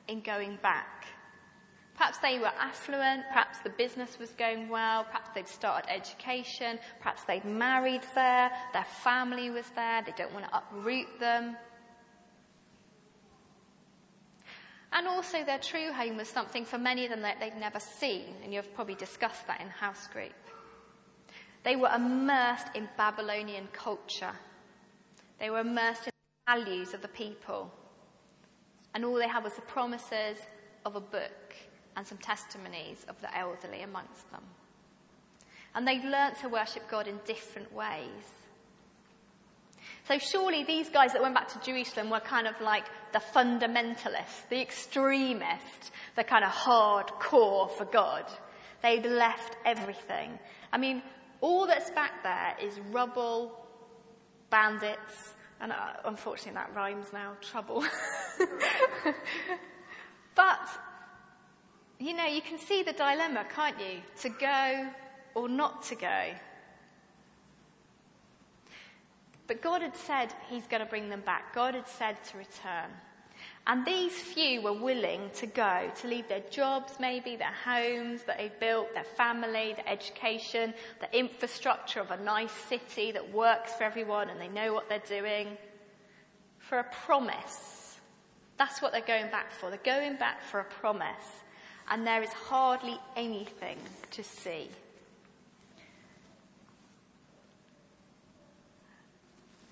in 0.07 0.21
going 0.21 0.57
back. 0.61 1.07
Perhaps 1.97 2.19
they 2.19 2.37
were 2.37 2.51
affluent, 2.59 3.23
perhaps 3.27 3.57
the 3.59 3.71
business 3.71 4.19
was 4.19 4.29
going 4.33 4.69
well, 4.69 5.03
perhaps 5.03 5.31
they'd 5.33 5.47
started 5.47 5.89
education, 5.91 6.77
perhaps 6.99 7.23
they'd 7.23 7.43
married 7.43 8.03
there, 8.13 8.51
their 8.71 8.85
family 9.03 9.49
was 9.49 9.65
there, 9.75 10.03
they 10.05 10.13
don't 10.15 10.31
want 10.31 10.45
to 10.45 10.57
uproot 10.57 11.07
them. 11.19 11.57
And 14.93 15.07
also 15.07 15.43
their 15.43 15.57
true 15.57 15.91
home 15.91 16.17
was 16.17 16.27
something 16.27 16.65
for 16.65 16.77
many 16.77 17.03
of 17.03 17.09
them 17.09 17.23
that 17.23 17.39
they'd 17.39 17.59
never 17.59 17.79
seen, 17.79 18.35
and 18.43 18.53
you've 18.53 18.73
probably 18.75 18.95
discussed 18.95 19.47
that 19.47 19.59
in 19.59 19.67
house 19.67 20.07
group. 20.07 20.33
They 21.63 21.75
were 21.75 21.89
immersed 21.89 22.67
in 22.75 22.87
Babylonian 22.95 23.69
culture. 23.73 24.31
They 25.39 25.49
were 25.49 25.59
immersed 25.59 26.03
in 26.03 26.11
the 26.45 26.53
values 26.53 26.93
of 26.93 27.01
the 27.01 27.07
people. 27.07 27.73
And 28.93 29.03
all 29.03 29.15
they 29.15 29.27
had 29.27 29.43
was 29.43 29.55
the 29.55 29.61
promises 29.61 30.37
of 30.85 30.95
a 30.95 31.01
book 31.01 31.55
and 31.97 32.07
some 32.07 32.19
testimonies 32.19 33.05
of 33.09 33.19
the 33.21 33.37
elderly 33.37 33.81
amongst 33.81 34.31
them. 34.31 34.43
And 35.75 35.85
they'd 35.87 36.03
learnt 36.03 36.39
to 36.41 36.47
worship 36.47 36.89
God 36.89 37.07
in 37.07 37.19
different 37.25 37.73
ways. 37.73 38.23
So 40.07 40.17
surely 40.19 40.63
these 40.63 40.89
guys 40.89 41.13
that 41.13 41.21
went 41.21 41.35
back 41.35 41.49
to 41.49 41.59
Jerusalem 41.59 42.09
were 42.09 42.19
kind 42.19 42.47
of 42.47 42.59
like 42.61 42.85
the 43.11 43.19
fundamentalists, 43.19 44.47
the 44.49 44.61
extremists, 44.61 45.91
the 46.15 46.23
kind 46.23 46.45
of 46.45 46.51
hardcore 46.51 47.69
for 47.71 47.85
God. 47.85 48.23
They'd 48.81 49.05
left 49.05 49.57
everything. 49.65 50.39
I 50.71 50.77
mean, 50.77 51.01
all 51.41 51.67
that's 51.67 51.89
back 51.91 52.23
there 52.23 52.55
is 52.61 52.79
rubble, 52.91 53.51
bandits, 54.49 55.33
and 55.59 55.71
uh, 55.71 55.75
unfortunately 56.05 56.53
that 56.53 56.73
rhymes 56.75 57.07
now, 57.11 57.33
trouble. 57.41 57.83
but, 60.35 60.59
you 61.99 62.13
know, 62.13 62.25
you 62.25 62.41
can 62.41 62.59
see 62.59 62.83
the 62.83 62.93
dilemma, 62.93 63.45
can't 63.53 63.79
you? 63.79 64.01
To 64.21 64.29
go 64.29 64.87
or 65.35 65.49
not 65.49 65.83
to 65.83 65.95
go. 65.95 66.23
But 69.47 69.61
God 69.61 69.81
had 69.81 69.95
said 69.95 70.33
He's 70.49 70.67
going 70.67 70.83
to 70.83 70.89
bring 70.89 71.09
them 71.09 71.21
back. 71.21 71.55
God 71.55 71.73
had 71.73 71.87
said 71.87 72.23
to 72.25 72.37
return. 72.37 72.91
And 73.65 73.85
these 73.85 74.13
few 74.13 74.61
were 74.61 74.73
willing 74.73 75.29
to 75.35 75.45
go, 75.45 75.91
to 76.01 76.07
leave 76.07 76.29
their 76.29 76.43
jobs 76.49 76.93
maybe, 77.01 77.35
their 77.35 77.53
homes 77.65 78.23
that 78.23 78.37
they 78.37 78.49
built, 78.61 78.93
their 78.93 79.03
family, 79.03 79.73
their 79.73 79.87
education, 79.87 80.73
the 81.01 81.17
infrastructure 81.17 81.99
of 81.99 82.11
a 82.11 82.17
nice 82.23 82.51
city 82.69 83.11
that 83.11 83.33
works 83.33 83.73
for 83.73 83.83
everyone 83.83 84.29
and 84.29 84.39
they 84.39 84.47
know 84.47 84.73
what 84.73 84.87
they're 84.87 84.99
doing, 84.99 85.57
for 86.59 86.79
a 86.79 86.85
promise. 87.05 87.97
That's 88.57 88.81
what 88.81 88.93
they're 88.93 89.01
going 89.01 89.29
back 89.31 89.51
for. 89.51 89.69
They're 89.69 89.79
going 89.83 90.17
back 90.17 90.41
for 90.43 90.61
a 90.61 90.65
promise. 90.65 91.43
And 91.89 92.05
there 92.05 92.21
is 92.21 92.33
hardly 92.33 92.99
anything 93.15 93.77
to 94.11 94.23
see. 94.23 94.69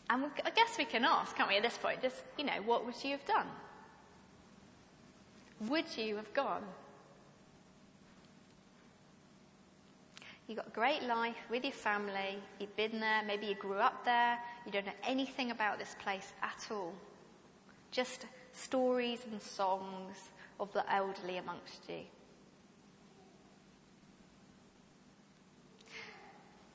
And 0.09 0.25
I 0.45 0.49
guess 0.51 0.77
we 0.77 0.85
can 0.85 1.03
ask, 1.03 1.35
can't 1.35 1.49
we, 1.49 1.57
at 1.57 1.63
this 1.63 1.77
point, 1.77 2.01
just, 2.01 2.23
you 2.37 2.45
know, 2.45 2.61
what 2.65 2.85
would 2.85 2.95
you 3.03 3.11
have 3.11 3.25
done? 3.25 3.47
Would 5.61 5.85
you 5.97 6.15
have 6.15 6.31
gone? 6.33 6.63
You've 10.47 10.57
got 10.57 10.67
a 10.67 10.71
great 10.71 11.01
life 11.03 11.35
with 11.49 11.63
your 11.63 11.73
family, 11.73 12.37
you've 12.59 12.75
been 12.75 12.99
there, 12.99 13.23
maybe 13.25 13.47
you 13.47 13.55
grew 13.55 13.77
up 13.77 14.05
there, 14.05 14.37
you 14.65 14.71
don't 14.71 14.85
know 14.85 14.91
anything 15.03 15.49
about 15.49 15.79
this 15.79 15.95
place 16.03 16.33
at 16.43 16.67
all. 16.69 16.93
Just 17.89 18.27
stories 18.53 19.25
and 19.31 19.41
songs 19.41 20.29
of 20.59 20.71
the 20.73 20.83
elderly 20.93 21.37
amongst 21.37 21.89
you. 21.89 22.01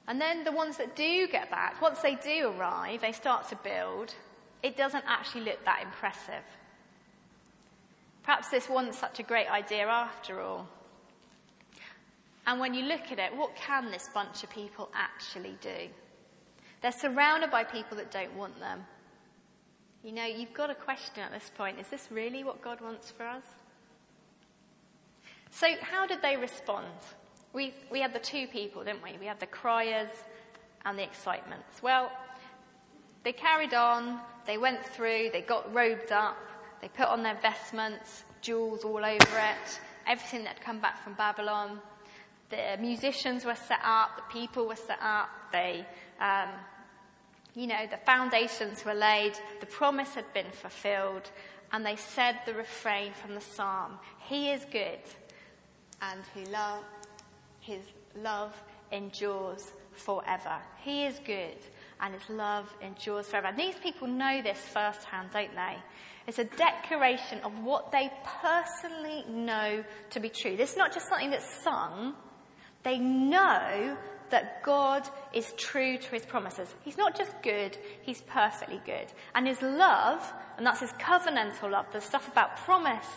And 0.06 0.20
then 0.20 0.42
the 0.42 0.52
ones 0.52 0.76
that 0.78 0.96
do 0.96 1.28
get 1.28 1.50
back, 1.50 1.80
once 1.80 2.00
they 2.00 2.16
do 2.16 2.52
arrive, 2.58 3.00
they 3.00 3.12
start 3.12 3.48
to 3.50 3.56
build, 3.56 4.14
it 4.62 4.76
doesn't 4.76 5.04
actually 5.06 5.42
look 5.42 5.64
that 5.64 5.82
impressive. 5.84 6.42
Perhaps 8.24 8.48
this 8.48 8.68
wasn't 8.68 8.94
such 8.94 9.20
a 9.20 9.22
great 9.22 9.48
idea 9.48 9.86
after 9.86 10.40
all. 10.40 10.66
And 12.46 12.58
when 12.58 12.74
you 12.74 12.84
look 12.84 13.12
at 13.12 13.18
it, 13.18 13.36
what 13.36 13.54
can 13.54 13.90
this 13.90 14.10
bunch 14.12 14.42
of 14.42 14.50
people 14.50 14.90
actually 14.94 15.56
do? 15.60 15.88
They're 16.82 16.92
surrounded 16.92 17.50
by 17.50 17.64
people 17.64 17.96
that 17.98 18.10
don't 18.10 18.34
want 18.34 18.58
them. 18.58 18.84
You 20.02 20.12
know, 20.12 20.24
you've 20.24 20.54
got 20.54 20.70
a 20.70 20.74
question 20.74 21.22
at 21.22 21.30
this 21.32 21.50
point 21.56 21.78
is 21.78 21.88
this 21.88 22.08
really 22.10 22.42
what 22.42 22.62
God 22.62 22.80
wants 22.80 23.10
for 23.10 23.26
us? 23.26 23.44
So, 25.50 25.66
how 25.80 26.06
did 26.06 26.22
they 26.22 26.36
respond? 26.36 26.86
We, 27.52 27.74
we 27.90 28.00
had 28.00 28.12
the 28.12 28.20
two 28.20 28.46
people, 28.46 28.84
didn't 28.84 29.02
we? 29.02 29.16
We 29.18 29.26
had 29.26 29.40
the 29.40 29.46
criers 29.46 30.08
and 30.84 30.98
the 30.98 31.02
excitements. 31.02 31.82
Well, 31.82 32.10
they 33.24 33.32
carried 33.32 33.74
on, 33.74 34.20
they 34.46 34.56
went 34.56 34.84
through, 34.84 35.30
they 35.32 35.42
got 35.42 35.72
robed 35.74 36.12
up, 36.12 36.36
they 36.80 36.88
put 36.88 37.08
on 37.08 37.22
their 37.22 37.36
vestments, 37.42 38.24
jewels 38.40 38.84
all 38.84 39.04
over 39.04 39.04
it, 39.04 39.80
everything 40.06 40.44
that 40.44 40.54
had 40.54 40.62
come 40.62 40.80
back 40.80 41.02
from 41.02 41.14
Babylon. 41.14 41.80
The 42.48 42.76
musicians 42.80 43.44
were 43.44 43.54
set 43.54 43.80
up, 43.84 44.10
the 44.16 44.40
people 44.40 44.66
were 44.66 44.76
set 44.76 44.98
up, 45.02 45.28
they, 45.52 45.84
um, 46.20 46.48
you 47.54 47.66
know, 47.66 47.86
the 47.90 47.98
foundations 47.98 48.84
were 48.84 48.94
laid, 48.94 49.38
the 49.60 49.66
promise 49.66 50.14
had 50.14 50.32
been 50.32 50.50
fulfilled, 50.50 51.30
and 51.72 51.84
they 51.84 51.96
said 51.96 52.40
the 52.46 52.54
refrain 52.54 53.12
from 53.12 53.34
the 53.34 53.40
psalm, 53.40 53.98
He 54.20 54.50
is 54.50 54.64
good, 54.72 55.00
and 56.02 56.20
who 56.34 56.50
love, 56.50 56.84
his 57.60 57.82
love 58.16 58.54
endures 58.92 59.72
forever. 59.92 60.58
He 60.82 61.04
is 61.04 61.18
good, 61.24 61.58
and 62.00 62.14
his 62.14 62.28
love 62.30 62.72
endures 62.82 63.26
forever. 63.26 63.48
And 63.48 63.58
these 63.58 63.76
people 63.76 64.08
know 64.08 64.42
this 64.42 64.58
firsthand, 64.58 65.30
don't 65.32 65.54
they? 65.54 65.76
It's 66.26 66.38
a 66.38 66.44
declaration 66.44 67.40
of 67.40 67.52
what 67.64 67.92
they 67.92 68.10
personally 68.40 69.24
know 69.28 69.84
to 70.10 70.20
be 70.20 70.28
true. 70.28 70.56
This 70.56 70.72
is 70.72 70.76
not 70.76 70.92
just 70.92 71.08
something 71.08 71.30
that's 71.30 71.62
sung. 71.62 72.14
They 72.82 72.98
know 72.98 73.96
that 74.30 74.62
God 74.62 75.08
is 75.32 75.52
true 75.56 75.98
to 75.98 76.10
his 76.10 76.24
promises. 76.24 76.72
He's 76.82 76.96
not 76.96 77.16
just 77.16 77.32
good, 77.42 77.76
he's 78.02 78.22
perfectly 78.22 78.80
good. 78.86 79.06
And 79.34 79.46
his 79.46 79.60
love, 79.60 80.32
and 80.56 80.64
that's 80.64 80.80
his 80.80 80.92
covenantal 80.92 81.70
love, 81.70 81.86
the 81.92 82.00
stuff 82.00 82.28
about 82.28 82.56
promise, 82.58 83.08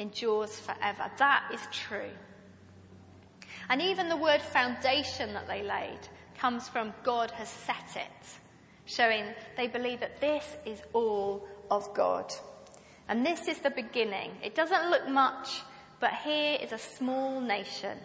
endures 0.00 0.58
forever. 0.58 1.10
That 1.18 1.50
is 1.52 1.60
true. 1.70 2.10
And 3.68 3.80
even 3.80 4.08
the 4.08 4.16
word 4.16 4.40
foundation 4.40 5.32
that 5.34 5.46
they 5.46 5.62
laid 5.62 6.00
comes 6.38 6.68
from 6.68 6.92
God 7.04 7.30
has 7.32 7.48
set 7.48 7.96
it, 7.96 8.26
showing 8.86 9.24
they 9.56 9.68
believe 9.68 10.00
that 10.00 10.20
this 10.20 10.56
is 10.64 10.80
all 10.92 11.46
of 11.70 11.92
God. 11.94 12.32
And 13.08 13.24
this 13.24 13.46
is 13.46 13.58
the 13.58 13.70
beginning. 13.70 14.32
It 14.42 14.54
doesn't 14.54 14.90
look 14.90 15.08
much, 15.08 15.60
but 16.00 16.12
here 16.24 16.58
is 16.60 16.72
a 16.72 16.78
small 16.78 17.40
nation 17.40 17.98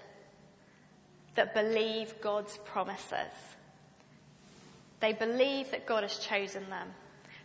that 1.35 1.53
believe 1.53 2.13
God's 2.21 2.57
promises. 2.65 3.33
They 4.99 5.13
believe 5.13 5.71
that 5.71 5.85
God 5.85 6.03
has 6.03 6.19
chosen 6.19 6.69
them. 6.69 6.89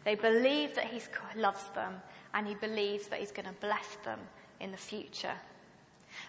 They 0.04 0.14
believe 0.14 0.74
that 0.74 0.86
He 0.86 1.00
loves 1.36 1.62
them 1.74 2.02
and 2.34 2.46
He 2.46 2.54
believes 2.54 3.08
that 3.08 3.20
He's 3.20 3.32
going 3.32 3.46
to 3.46 3.54
bless 3.60 3.96
them 4.04 4.20
in 4.60 4.70
the 4.70 4.76
future. 4.76 5.34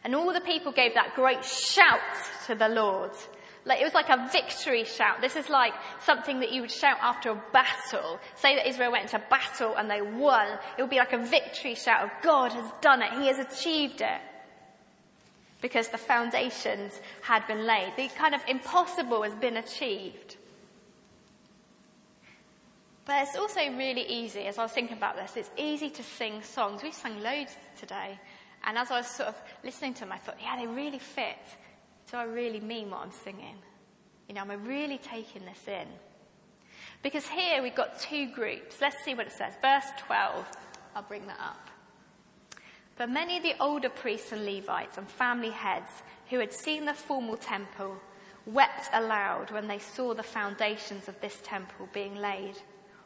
And 0.04 0.16
all 0.16 0.34
the 0.34 0.42
people 0.42 0.72
gave 0.72 0.94
that 0.94 1.16
great 1.16 1.44
shout 1.44 2.00
to 2.48 2.56
the 2.56 2.70
Lord. 2.70 3.12
Like, 3.64 3.80
it 3.80 3.84
was 3.84 3.94
like 3.94 4.10
a 4.10 4.28
victory 4.32 4.84
shout. 4.84 5.22
This 5.22 5.36
is 5.36 5.48
like 5.50 5.74
something 6.04 6.40
that 6.40 6.52
you 6.52 6.62
would 6.62 6.72
shout 6.72 6.98
after 7.02 7.30
a 7.30 7.44
battle. 7.54 8.20
Say 8.36 8.56
that 8.56 8.68
Israel 8.68 8.92
went 8.92 9.04
into 9.04 9.24
battle 9.30 9.76
and 9.76 9.90
they 9.90 10.02
won. 10.02 10.48
It 10.78 10.82
would 10.82 10.90
be 10.90 10.98
like 10.98 11.14
a 11.14 11.20
victory 11.20 11.76
shout 11.76 12.04
of 12.04 12.10
God 12.24 12.54
has 12.54 12.72
done 12.82 13.04
it. 13.04 13.14
He 13.14 13.28
has 13.28 13.38
achieved 13.38 14.02
it 14.02 14.22
because 15.62 15.90
the 15.90 15.98
foundations 15.98 17.00
had 17.22 17.46
been 17.46 17.68
laid. 17.68 17.94
The 17.96 18.08
kind 18.18 18.34
of 18.34 18.42
impossible 18.48 19.22
has 19.22 19.36
been 19.36 19.58
achieved. 19.58 20.38
But 23.06 23.24
it's 23.24 23.36
also 23.36 23.60
really 23.60 24.06
easy, 24.08 24.42
as 24.42 24.58
I 24.58 24.64
was 24.64 24.72
thinking 24.72 24.98
about 24.98 25.16
this, 25.16 25.36
it's 25.36 25.50
easy 25.58 25.90
to 25.90 26.04
sing 26.04 26.44
songs. 26.44 26.84
We've 26.84 26.94
sung 26.94 27.22
loads 27.22 27.56
today. 27.80 28.20
And 28.64 28.78
as 28.78 28.92
I 28.92 28.98
was 28.98 29.08
sort 29.08 29.30
of 29.30 29.36
listening 29.64 29.96
to 29.96 30.02
them, 30.02 30.12
I 30.12 30.18
thought, 30.18 30.38
yeah, 30.42 30.56
they 30.58 30.68
really 30.68 31.00
fit. 31.00 31.40
Do 32.12 32.18
I 32.18 32.24
really 32.24 32.60
mean 32.60 32.92
what 32.92 33.02
I'm 33.02 33.12
singing? 33.12 33.58
You 34.28 34.36
know, 34.36 34.42
am 34.42 34.52
I 34.52 34.56
really 34.56 35.00
taking 35.00 35.46
this 35.46 35.68
in? 35.68 35.88
Because 37.02 37.28
here 37.28 37.64
we've 37.64 37.76
got 37.76 38.00
two 38.00 38.32
groups. 38.32 38.78
Let's 38.80 39.04
see 39.04 39.16
what 39.16 39.28
it 39.28 39.34
says. 39.34 39.54
Verse 39.62 39.86
12. 40.06 40.46
I'll 40.96 41.02
bring 41.02 41.26
that 41.26 41.40
up. 41.40 41.70
But 42.98 43.10
many 43.10 43.38
of 43.38 43.44
the 43.44 43.56
older 43.60 43.90
priests 43.90 44.32
and 44.32 44.46
Levites 44.46 44.98
and 44.98 45.10
family 45.10 45.50
heads 45.50 45.90
who 46.30 46.40
had 46.40 46.54
seen 46.54 46.86
the 46.86 46.94
formal 46.94 47.38
temple 47.38 47.96
wept 48.46 48.90
aloud 48.94 49.50
when 49.52 49.68
they 49.68 49.80
saw 49.80 50.14
the 50.14 50.24
foundations 50.24 51.08
of 51.08 51.20
this 51.20 51.40
temple 51.44 51.90
being 51.94 52.16
laid, 52.16 52.58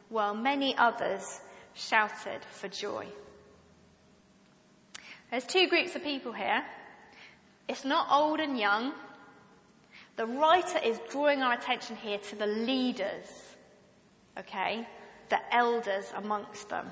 while 0.08 0.34
many 0.34 0.76
others 0.76 1.40
shouted 1.74 2.44
for 2.50 2.68
joy. 2.68 3.06
There's 5.30 5.44
two 5.44 5.68
groups 5.68 5.94
of 5.96 6.02
people 6.02 6.32
here. 6.32 6.64
It's 7.68 7.84
not 7.84 8.06
old 8.10 8.40
and 8.40 8.58
young. 8.58 8.92
The 10.16 10.26
writer 10.26 10.78
is 10.82 10.98
drawing 11.10 11.42
our 11.42 11.52
attention 11.52 11.96
here 11.96 12.18
to 12.18 12.36
the 12.36 12.46
leaders, 12.46 13.26
okay? 14.38 14.86
The 15.28 15.38
elders 15.54 16.12
amongst 16.16 16.68
them. 16.68 16.90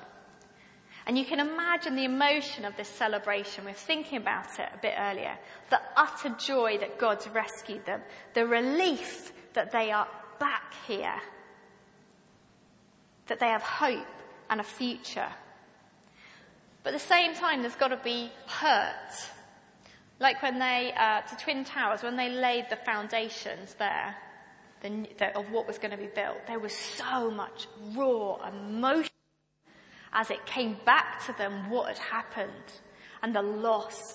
And 1.07 1.17
you 1.17 1.25
can 1.25 1.39
imagine 1.39 1.95
the 1.95 2.05
emotion 2.05 2.65
of 2.65 2.75
this 2.77 2.87
celebration. 2.87 3.65
We 3.65 3.71
are 3.71 3.75
thinking 3.75 4.17
about 4.17 4.59
it 4.59 4.67
a 4.73 4.77
bit 4.81 4.95
earlier. 4.97 5.37
The 5.69 5.79
utter 5.95 6.29
joy 6.37 6.79
that 6.79 6.97
God's 6.99 7.27
rescued 7.29 7.85
them. 7.85 8.01
The 8.33 8.45
relief 8.45 9.31
that 9.53 9.71
they 9.71 9.91
are 9.91 10.07
back 10.39 10.73
here. 10.87 11.21
That 13.27 13.39
they 13.39 13.47
have 13.47 13.63
hope 13.63 14.05
and 14.49 14.59
a 14.59 14.63
future. 14.63 15.29
But 16.83 16.93
at 16.93 17.01
the 17.01 17.07
same 17.07 17.33
time, 17.33 17.61
there's 17.61 17.75
got 17.75 17.87
to 17.87 17.97
be 18.03 18.31
hurt. 18.47 19.29
Like 20.19 20.41
when 20.41 20.59
they, 20.59 20.93
uh, 20.95 21.21
the 21.29 21.35
Twin 21.35 21.65
Towers, 21.65 22.03
when 22.03 22.15
they 22.15 22.29
laid 22.29 22.69
the 22.69 22.75
foundations 22.75 23.73
there 23.75 24.15
the, 24.81 25.07
the, 25.17 25.35
of 25.37 25.51
what 25.51 25.67
was 25.67 25.77
going 25.77 25.91
to 25.91 25.97
be 25.97 26.09
built, 26.13 26.37
there 26.47 26.59
was 26.59 26.73
so 26.73 27.31
much 27.31 27.67
raw 27.95 28.37
emotion 28.47 29.09
as 30.13 30.29
it 30.29 30.45
came 30.45 30.77
back 30.85 31.25
to 31.25 31.33
them 31.33 31.69
what 31.69 31.87
had 31.87 31.97
happened 31.97 32.51
and 33.21 33.35
the 33.35 33.41
loss. 33.41 34.13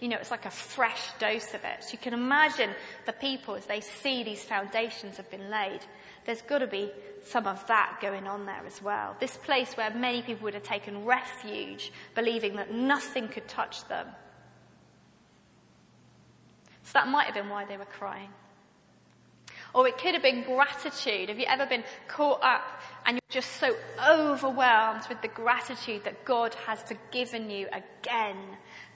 You 0.00 0.08
know, 0.08 0.16
it's 0.16 0.30
like 0.30 0.44
a 0.44 0.50
fresh 0.50 1.02
dose 1.18 1.54
of 1.54 1.64
it. 1.64 1.82
So 1.84 1.92
you 1.92 1.98
can 1.98 2.12
imagine 2.12 2.70
the 3.06 3.12
people 3.12 3.54
as 3.54 3.64
they 3.64 3.80
see 3.80 4.22
these 4.24 4.42
foundations 4.42 5.16
have 5.16 5.30
been 5.30 5.50
laid. 5.50 5.80
There's 6.26 6.42
got 6.42 6.58
to 6.58 6.66
be 6.66 6.90
some 7.24 7.46
of 7.46 7.64
that 7.68 7.98
going 8.02 8.26
on 8.26 8.46
there 8.46 8.62
as 8.66 8.82
well. 8.82 9.16
This 9.20 9.36
place 9.36 9.76
where 9.76 9.90
many 9.94 10.22
people 10.22 10.44
would 10.44 10.54
have 10.54 10.64
taken 10.64 11.04
refuge, 11.04 11.92
believing 12.14 12.56
that 12.56 12.72
nothing 12.72 13.28
could 13.28 13.46
touch 13.48 13.86
them. 13.88 14.08
So 16.82 16.90
that 16.94 17.08
might 17.08 17.26
have 17.26 17.34
been 17.34 17.48
why 17.48 17.64
they 17.64 17.76
were 17.76 17.84
crying. 17.84 18.30
Or 19.72 19.86
it 19.86 19.98
could 19.98 20.14
have 20.14 20.22
been 20.22 20.42
gratitude. 20.42 21.28
Have 21.28 21.38
you 21.38 21.46
ever 21.48 21.66
been 21.66 21.84
caught 22.08 22.42
up 22.42 22.62
and 23.06 23.14
you're 23.14 23.40
just 23.40 23.60
so 23.60 23.76
overwhelmed 24.04 25.02
with 25.08 25.22
the 25.22 25.28
gratitude 25.28 26.02
that 26.04 26.24
God 26.24 26.54
has 26.66 26.82
forgiven 26.82 27.50
you 27.50 27.68
again? 27.68 28.36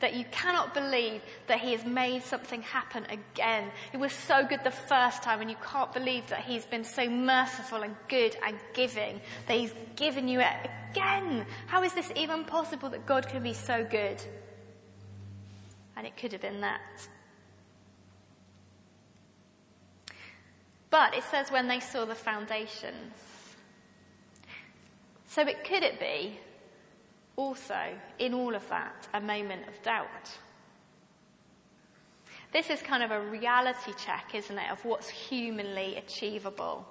That 0.00 0.14
you 0.14 0.24
cannot 0.32 0.74
believe 0.74 1.22
that 1.46 1.60
He 1.60 1.72
has 1.72 1.84
made 1.84 2.24
something 2.24 2.62
happen 2.62 3.06
again. 3.08 3.70
It 3.92 3.98
was 3.98 4.12
so 4.12 4.44
good 4.44 4.64
the 4.64 4.72
first 4.72 5.22
time 5.22 5.40
and 5.40 5.48
you 5.48 5.56
can't 5.64 5.92
believe 5.92 6.26
that 6.28 6.40
He's 6.40 6.64
been 6.66 6.82
so 6.82 7.08
merciful 7.08 7.82
and 7.82 7.94
good 8.08 8.36
and 8.44 8.58
giving, 8.74 9.20
that 9.46 9.56
He's 9.56 9.74
given 9.94 10.26
you 10.26 10.40
it 10.40 10.70
again. 10.90 11.46
How 11.68 11.84
is 11.84 11.94
this 11.94 12.10
even 12.16 12.44
possible 12.44 12.90
that 12.90 13.06
God 13.06 13.28
can 13.28 13.44
be 13.44 13.54
so 13.54 13.86
good? 13.88 14.20
And 15.96 16.04
it 16.04 16.16
could 16.16 16.32
have 16.32 16.40
been 16.40 16.62
that. 16.62 16.80
But 20.90 21.14
it 21.14 21.22
says 21.30 21.52
when 21.52 21.68
they 21.68 21.78
saw 21.78 22.04
the 22.04 22.16
foundations. 22.16 23.29
So 25.30 25.42
it 25.42 25.62
could 25.62 25.84
it 25.84 26.00
be 26.00 26.40
also 27.36 27.78
in 28.18 28.34
all 28.34 28.56
of 28.56 28.68
that 28.68 29.06
a 29.14 29.20
moment 29.20 29.62
of 29.68 29.80
doubt? 29.84 30.36
This 32.52 32.68
is 32.68 32.82
kind 32.82 33.04
of 33.04 33.12
a 33.12 33.20
reality 33.20 33.92
check, 33.96 34.34
isn't 34.34 34.58
it, 34.58 34.68
of 34.72 34.84
what's 34.84 35.08
humanly 35.08 35.94
achievable. 35.94 36.84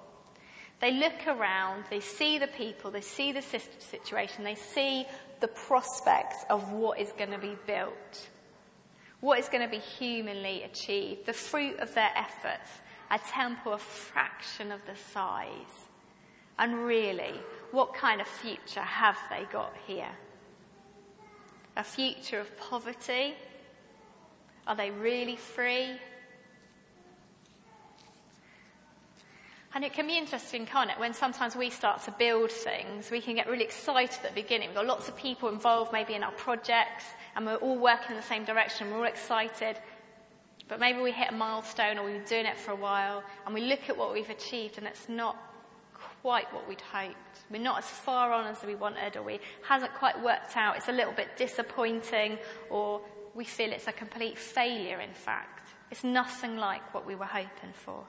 They 0.80 0.94
look 0.94 1.28
around, 1.28 1.84
they 1.90 2.00
see 2.00 2.38
the 2.38 2.48
people, 2.48 2.92
they 2.92 3.02
see 3.02 3.34
the 3.34 3.42
situation, 3.42 4.46
they 4.46 4.56
see 4.56 5.06
the 5.42 5.50
prospects 5.50 6.46
of 6.50 6.72
what 6.72 6.98
is 6.98 7.12
going 7.18 7.32
to 7.32 7.40
be 7.40 7.58
built, 7.68 8.30
what 9.20 9.38
is 9.40 9.50
going 9.50 9.66
to 9.66 9.70
be 9.70 9.84
humanly 9.84 10.64
achieved, 10.64 11.26
the 11.26 11.34
fruit 11.34 11.78
of 11.80 11.94
their 11.94 12.12
efforts, 12.16 12.72
a 13.12 13.20
temple 13.20 13.74
a 13.74 13.78
fraction 13.78 14.72
of 14.72 14.80
the 14.86 14.96
size. 15.12 15.90
And 16.58 16.86
really, 16.86 17.36
what 17.72 17.94
kind 17.94 18.22
of 18.22 18.28
future 18.28 18.82
have 18.82 19.18
they 19.30 19.46
got 19.52 19.74
here? 19.86 20.10
A 21.78 21.84
future 21.84 22.40
of 22.40 22.58
poverty? 22.58 23.36
Are 24.68 24.76
they 24.76 24.92
really 24.92 25.36
free? 25.36 25.92
And 29.76 29.84
it 29.84 29.94
can 29.94 30.08
be 30.08 30.18
interesting, 30.18 30.66
can't 30.66 30.90
it, 30.90 31.00
when 31.00 31.14
sometimes 31.14 31.56
we 31.56 31.70
start 31.70 32.02
to 32.04 32.12
build 32.12 32.52
things, 32.52 33.12
we 33.12 33.22
can 33.22 33.36
get 33.36 33.48
really 33.48 33.64
excited 33.64 34.18
at 34.24 34.36
the 34.36 34.42
beginning. 34.42 34.70
We've 34.70 34.78
got 34.78 34.88
lots 34.88 35.08
of 35.08 35.16
people 35.16 35.50
involved 35.50 35.94
maybe 35.94 36.16
in 36.16 36.24
our 36.24 36.32
projects, 36.32 37.06
and 37.36 37.46
we're 37.46 37.56
all 37.56 37.78
working 37.78 38.12
in 38.12 38.18
the 38.18 38.24
same 38.24 38.46
direction, 38.46 38.90
we're 38.90 38.98
all 38.98 39.04
excited. 39.04 39.78
But 40.68 40.80
maybe 40.80 41.02
we 41.02 41.12
hit 41.12 41.30
a 41.30 41.34
milestone 41.34 41.98
or 41.98 42.06
we've 42.06 42.16
been 42.16 42.24
doing 42.26 42.46
it 42.46 42.58
for 42.58 42.72
a 42.72 42.76
while 42.76 43.24
and 43.46 43.56
we 43.56 43.62
look 43.62 43.90
at 43.90 43.98
what 43.98 44.14
we've 44.14 44.30
achieved 44.30 44.78
and 44.78 44.86
it's 44.86 45.10
not 45.10 45.36
quite 46.22 46.52
what 46.54 46.68
we'd 46.68 46.82
hoped. 46.82 47.16
We're 47.50 47.62
not 47.62 47.80
as 47.80 47.86
far 47.86 48.32
on 48.32 48.48
as 48.48 48.64
we 48.64 48.76
wanted 48.76 49.16
or 49.16 49.24
we 49.24 49.40
hasn't 49.68 49.94
quite 49.96 50.22
worked 50.22 50.56
out. 50.58 50.78
It's 50.78 50.90
a 50.90 50.94
little 50.94 51.14
bit 51.14 51.38
disappointing 51.38 52.38
or 52.70 53.02
we 53.34 53.46
feel 53.46 53.72
it's 53.72 53.88
a 53.88 53.92
complete 53.94 54.38
failure 54.38 55.00
in 55.00 55.14
fact. 55.14 55.68
It's 55.92 56.04
nothing 56.04 56.58
like 56.58 56.94
what 56.94 57.06
we 57.06 57.16
were 57.16 57.26
hoping 57.26 57.74
for. 57.74 58.04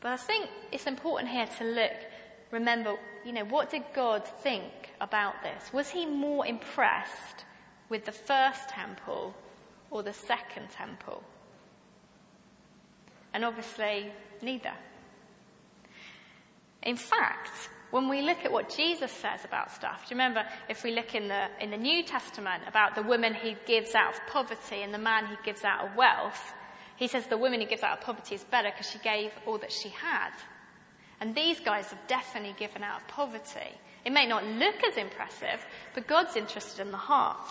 But 0.00 0.12
I 0.12 0.16
think 0.16 0.48
it's 0.72 0.86
important 0.86 1.28
here 1.28 1.46
to 1.58 1.64
look, 1.64 1.92
remember, 2.50 2.96
you 3.24 3.32
know, 3.32 3.44
what 3.44 3.70
did 3.70 3.84
God 3.94 4.26
think 4.26 4.72
about 5.00 5.42
this? 5.42 5.72
Was 5.72 5.90
he 5.90 6.06
more 6.06 6.46
impressed 6.46 7.44
with 7.90 8.06
the 8.06 8.12
first 8.12 8.68
temple 8.70 9.34
or 9.90 10.02
the 10.02 10.14
second 10.14 10.70
temple? 10.70 11.22
And 13.32 13.44
obviously, 13.44 14.10
neither. 14.42 14.72
In 16.82 16.96
fact, 16.96 17.68
when 17.90 18.08
we 18.08 18.22
look 18.22 18.44
at 18.44 18.52
what 18.52 18.74
Jesus 18.74 19.10
says 19.10 19.44
about 19.44 19.72
stuff, 19.72 20.08
do 20.08 20.14
you 20.14 20.20
remember 20.20 20.44
if 20.68 20.84
we 20.84 20.92
look 20.92 21.14
in 21.14 21.28
the, 21.28 21.46
in 21.60 21.70
the 21.70 21.76
New 21.76 22.04
Testament 22.04 22.62
about 22.66 22.94
the 22.94 23.02
woman 23.02 23.34
who 23.34 23.52
gives 23.66 23.94
out 23.94 24.14
of 24.14 24.26
poverty 24.28 24.82
and 24.82 24.94
the 24.94 24.98
man 24.98 25.26
who 25.26 25.36
gives 25.44 25.64
out 25.64 25.86
of 25.86 25.96
wealth, 25.96 26.54
he 26.96 27.08
says 27.08 27.26
the 27.26 27.36
woman 27.36 27.60
who 27.60 27.66
gives 27.66 27.82
out 27.82 27.98
of 27.98 28.04
poverty 28.04 28.34
is 28.34 28.44
better 28.44 28.70
because 28.70 28.90
she 28.90 28.98
gave 29.00 29.32
all 29.46 29.58
that 29.58 29.72
she 29.72 29.88
had. 29.88 30.30
And 31.20 31.34
these 31.34 31.60
guys 31.60 31.86
have 31.86 32.06
definitely 32.06 32.54
given 32.58 32.82
out 32.82 33.00
of 33.00 33.08
poverty. 33.08 33.74
It 34.04 34.12
may 34.12 34.26
not 34.26 34.44
look 34.44 34.82
as 34.84 34.96
impressive, 34.96 35.64
but 35.94 36.06
God's 36.06 36.36
interested 36.36 36.80
in 36.80 36.90
the 36.90 36.96
heart. 36.96 37.48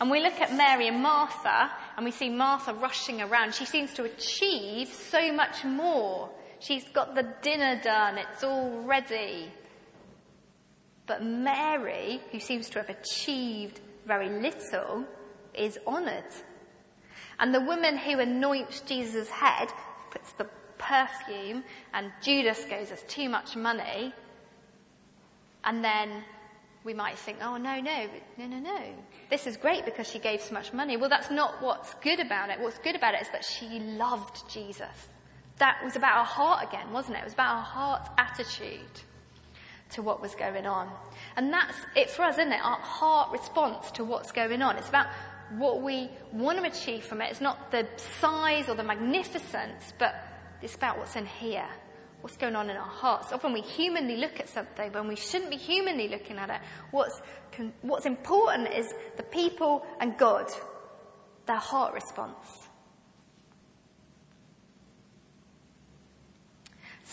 And 0.00 0.10
we 0.10 0.20
look 0.20 0.40
at 0.40 0.54
Mary 0.54 0.88
and 0.88 1.02
Martha, 1.02 1.70
and 1.96 2.04
we 2.04 2.10
see 2.10 2.28
Martha 2.28 2.74
rushing 2.74 3.22
around. 3.22 3.54
She 3.54 3.64
seems 3.64 3.94
to 3.94 4.04
achieve 4.04 4.88
so 4.88 5.32
much 5.32 5.64
more. 5.64 6.30
She's 6.60 6.84
got 6.88 7.14
the 7.14 7.34
dinner 7.42 7.80
done, 7.82 8.18
it's 8.18 8.42
all 8.42 8.82
ready. 8.82 9.52
But 11.06 11.22
Mary, 11.22 12.20
who 12.32 12.40
seems 12.40 12.70
to 12.70 12.78
have 12.78 12.88
achieved 12.88 13.80
very 14.06 14.28
little, 14.28 15.04
is 15.52 15.78
honoured. 15.86 16.32
And 17.38 17.54
the 17.54 17.60
woman 17.60 17.96
who 17.96 18.18
anoints 18.18 18.80
Jesus' 18.80 19.28
head, 19.28 19.68
puts 20.10 20.32
the 20.32 20.48
perfume, 20.78 21.64
and 21.92 22.12
Judas 22.22 22.64
goes, 22.64 22.88
There's 22.88 23.02
too 23.02 23.28
much 23.28 23.56
money. 23.56 24.12
And 25.64 25.84
then 25.84 26.24
we 26.84 26.92
might 26.92 27.18
think, 27.18 27.38
oh, 27.42 27.56
no, 27.56 27.80
no, 27.80 28.06
no, 28.36 28.46
no, 28.46 28.58
no. 28.58 28.80
This 29.30 29.46
is 29.46 29.56
great 29.56 29.86
because 29.86 30.06
she 30.06 30.18
gave 30.18 30.42
so 30.42 30.52
much 30.52 30.74
money. 30.74 30.98
Well, 30.98 31.08
that's 31.08 31.30
not 31.30 31.62
what's 31.62 31.94
good 31.94 32.20
about 32.20 32.50
it. 32.50 32.60
What's 32.60 32.78
good 32.78 32.94
about 32.94 33.14
it 33.14 33.22
is 33.22 33.30
that 33.30 33.44
she 33.44 33.80
loved 33.80 34.48
Jesus. 34.50 35.08
That 35.58 35.82
was 35.84 35.96
about 35.96 36.18
our 36.18 36.24
heart 36.24 36.66
again, 36.66 36.92
wasn't 36.92 37.16
it? 37.16 37.20
It 37.20 37.24
was 37.24 37.34
about 37.34 37.56
our 37.56 37.62
heart's 37.62 38.10
attitude 38.18 38.80
to 39.90 40.02
what 40.02 40.20
was 40.20 40.34
going 40.34 40.66
on. 40.66 40.90
And 41.36 41.52
that's 41.52 41.76
it 41.94 42.10
for 42.10 42.22
us, 42.22 42.38
isn't 42.38 42.52
it? 42.52 42.60
Our 42.64 42.78
heart 42.78 43.30
response 43.30 43.90
to 43.92 44.04
what's 44.04 44.32
going 44.32 44.62
on. 44.62 44.76
It's 44.76 44.88
about 44.88 45.06
what 45.56 45.82
we 45.82 46.10
want 46.32 46.58
to 46.58 46.64
achieve 46.64 47.04
from 47.04 47.20
it. 47.20 47.30
It's 47.30 47.40
not 47.40 47.70
the 47.70 47.86
size 48.20 48.68
or 48.68 48.74
the 48.74 48.82
magnificence, 48.82 49.92
but 49.98 50.14
it's 50.62 50.74
about 50.74 50.98
what's 50.98 51.16
in 51.16 51.26
here 51.26 51.68
what's 52.24 52.38
going 52.38 52.56
on 52.56 52.70
in 52.70 52.76
our 52.78 52.88
hearts. 52.88 53.34
Often 53.34 53.52
we 53.52 53.60
humanly 53.60 54.16
look 54.16 54.40
at 54.40 54.48
something 54.48 54.90
when 54.92 55.08
we 55.08 55.14
shouldn't 55.14 55.50
be 55.50 55.58
humanly 55.58 56.08
looking 56.08 56.38
at 56.38 56.48
it. 56.48 56.56
What's, 56.90 57.20
what's 57.82 58.06
important 58.06 58.72
is 58.72 58.94
the 59.18 59.22
people 59.24 59.84
and 60.00 60.16
God, 60.16 60.50
their 61.44 61.58
heart 61.58 61.92
response. 61.92 62.63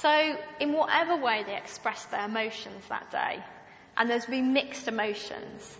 So, 0.01 0.35
in 0.59 0.73
whatever 0.73 1.15
way 1.15 1.43
they 1.45 1.55
expressed 1.55 2.09
their 2.09 2.25
emotions 2.25 2.83
that 2.89 3.11
day, 3.11 3.43
and 3.95 4.09
there's 4.09 4.25
been 4.25 4.51
mixed 4.51 4.87
emotions, 4.87 5.77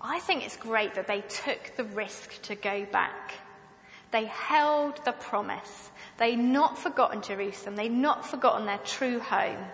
I 0.00 0.18
think 0.18 0.44
it's 0.44 0.56
great 0.56 0.96
that 0.96 1.06
they 1.06 1.20
took 1.20 1.76
the 1.76 1.84
risk 1.84 2.42
to 2.42 2.56
go 2.56 2.86
back. 2.86 3.34
They 4.10 4.24
held 4.24 5.04
the 5.04 5.12
promise. 5.12 5.92
They'd 6.16 6.40
not 6.40 6.76
forgotten 6.76 7.22
Jerusalem. 7.22 7.76
They'd 7.76 7.92
not 7.92 8.26
forgotten 8.26 8.66
their 8.66 8.78
true 8.78 9.20
home. 9.20 9.64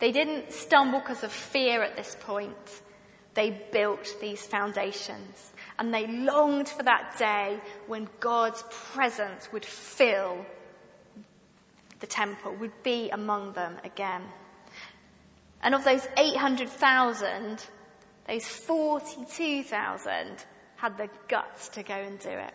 They 0.00 0.10
didn't 0.10 0.52
stumble 0.52 0.98
because 0.98 1.22
of 1.22 1.30
fear 1.30 1.84
at 1.84 1.94
this 1.94 2.16
point. 2.18 2.82
They 3.34 3.50
built 3.70 4.16
these 4.20 4.44
foundations 4.44 5.52
and 5.78 5.94
they 5.94 6.08
longed 6.08 6.68
for 6.68 6.82
that 6.82 7.16
day 7.16 7.60
when 7.86 8.08
God's 8.18 8.64
presence 8.92 9.52
would 9.52 9.64
fill 9.64 10.44
the 12.02 12.06
temple, 12.06 12.54
would 12.56 12.82
be 12.82 13.08
among 13.08 13.54
them 13.54 13.78
again. 13.84 14.22
And 15.62 15.74
of 15.74 15.84
those 15.84 16.06
800,000, 16.18 17.64
those 18.28 18.46
42,000 18.46 20.44
had 20.76 20.98
the 20.98 21.08
guts 21.28 21.68
to 21.70 21.82
go 21.82 21.94
and 21.94 22.18
do 22.18 22.28
it. 22.28 22.52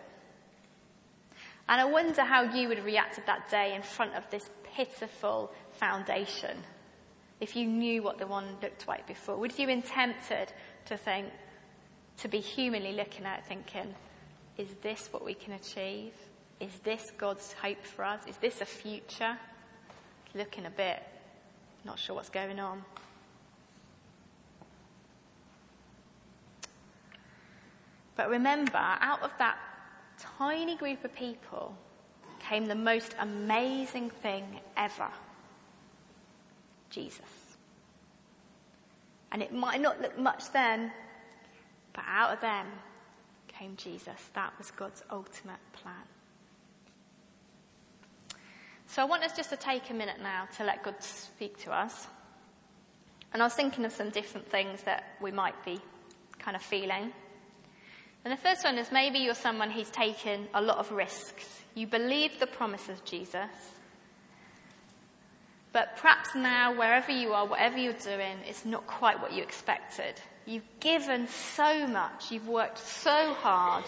And 1.68 1.80
I 1.80 1.86
wonder 1.86 2.22
how 2.22 2.42
you 2.42 2.68
would 2.68 2.76
have 2.76 2.86
reacted 2.86 3.24
that 3.26 3.50
day 3.50 3.74
in 3.74 3.82
front 3.82 4.14
of 4.14 4.30
this 4.30 4.48
pitiful 4.74 5.50
foundation 5.72 6.58
if 7.40 7.56
you 7.56 7.66
knew 7.66 8.02
what 8.02 8.18
the 8.18 8.26
one 8.26 8.56
looked 8.62 8.86
like 8.86 9.06
before. 9.06 9.36
Would 9.36 9.52
you 9.52 9.66
have 9.66 9.68
been 9.68 9.82
tempted 9.82 10.52
to 10.86 10.96
think, 10.96 11.28
to 12.18 12.28
be 12.28 12.40
humanly 12.40 12.92
looking 12.92 13.24
at 13.24 13.40
it 13.40 13.46
thinking, 13.46 13.94
is 14.56 14.68
this 14.82 15.08
what 15.10 15.24
we 15.24 15.34
can 15.34 15.54
achieve? 15.54 16.12
Is 16.60 16.78
this 16.82 17.12
God's 17.16 17.52
hope 17.52 17.84
for 17.84 18.04
us? 18.04 18.20
Is 18.26 18.36
this 18.38 18.60
a 18.60 18.64
future? 18.64 19.36
Looking 20.34 20.66
a 20.66 20.70
bit, 20.70 21.02
not 21.84 21.98
sure 21.98 22.16
what's 22.16 22.28
going 22.28 22.58
on. 22.58 22.84
But 28.16 28.28
remember, 28.28 28.76
out 28.76 29.22
of 29.22 29.30
that 29.38 29.56
tiny 30.18 30.76
group 30.76 31.04
of 31.04 31.14
people 31.14 31.74
came 32.40 32.66
the 32.66 32.74
most 32.74 33.14
amazing 33.20 34.10
thing 34.10 34.60
ever 34.76 35.08
Jesus. 36.90 37.56
And 39.30 39.42
it 39.42 39.52
might 39.52 39.80
not 39.80 40.00
look 40.00 40.18
much 40.18 40.50
then, 40.52 40.90
but 41.92 42.04
out 42.08 42.32
of 42.32 42.40
them 42.40 42.66
came 43.46 43.76
Jesus. 43.76 44.30
That 44.34 44.52
was 44.58 44.70
God's 44.70 45.02
ultimate 45.10 45.60
plan. 45.72 45.94
So 48.88 49.02
I 49.02 49.04
want 49.04 49.22
us 49.22 49.36
just 49.36 49.50
to 49.50 49.56
take 49.56 49.90
a 49.90 49.94
minute 49.94 50.16
now 50.22 50.48
to 50.56 50.64
let 50.64 50.82
God 50.82 50.94
speak 51.00 51.58
to 51.64 51.72
us. 51.72 52.06
And 53.32 53.42
I 53.42 53.46
was 53.46 53.52
thinking 53.52 53.84
of 53.84 53.92
some 53.92 54.08
different 54.08 54.48
things 54.50 54.82
that 54.84 55.04
we 55.20 55.30
might 55.30 55.62
be 55.62 55.78
kind 56.38 56.56
of 56.56 56.62
feeling. 56.62 57.12
And 58.24 58.32
the 58.32 58.42
first 58.42 58.64
one 58.64 58.78
is 58.78 58.90
maybe 58.90 59.18
you're 59.18 59.34
someone 59.34 59.70
who's 59.70 59.90
taken 59.90 60.48
a 60.54 60.62
lot 60.62 60.78
of 60.78 60.90
risks. 60.90 61.60
You 61.74 61.86
believe 61.86 62.40
the 62.40 62.46
promise 62.46 62.88
of 62.88 63.04
Jesus. 63.04 63.50
But 65.72 65.96
perhaps 65.98 66.34
now, 66.34 66.76
wherever 66.76 67.12
you 67.12 67.34
are, 67.34 67.46
whatever 67.46 67.76
you're 67.76 67.92
doing, 67.92 68.38
it's 68.46 68.64
not 68.64 68.86
quite 68.86 69.20
what 69.20 69.34
you 69.34 69.42
expected. 69.42 70.14
You've 70.46 70.68
given 70.80 71.28
so 71.28 71.86
much, 71.86 72.32
you've 72.32 72.48
worked 72.48 72.78
so 72.78 73.34
hard, 73.34 73.84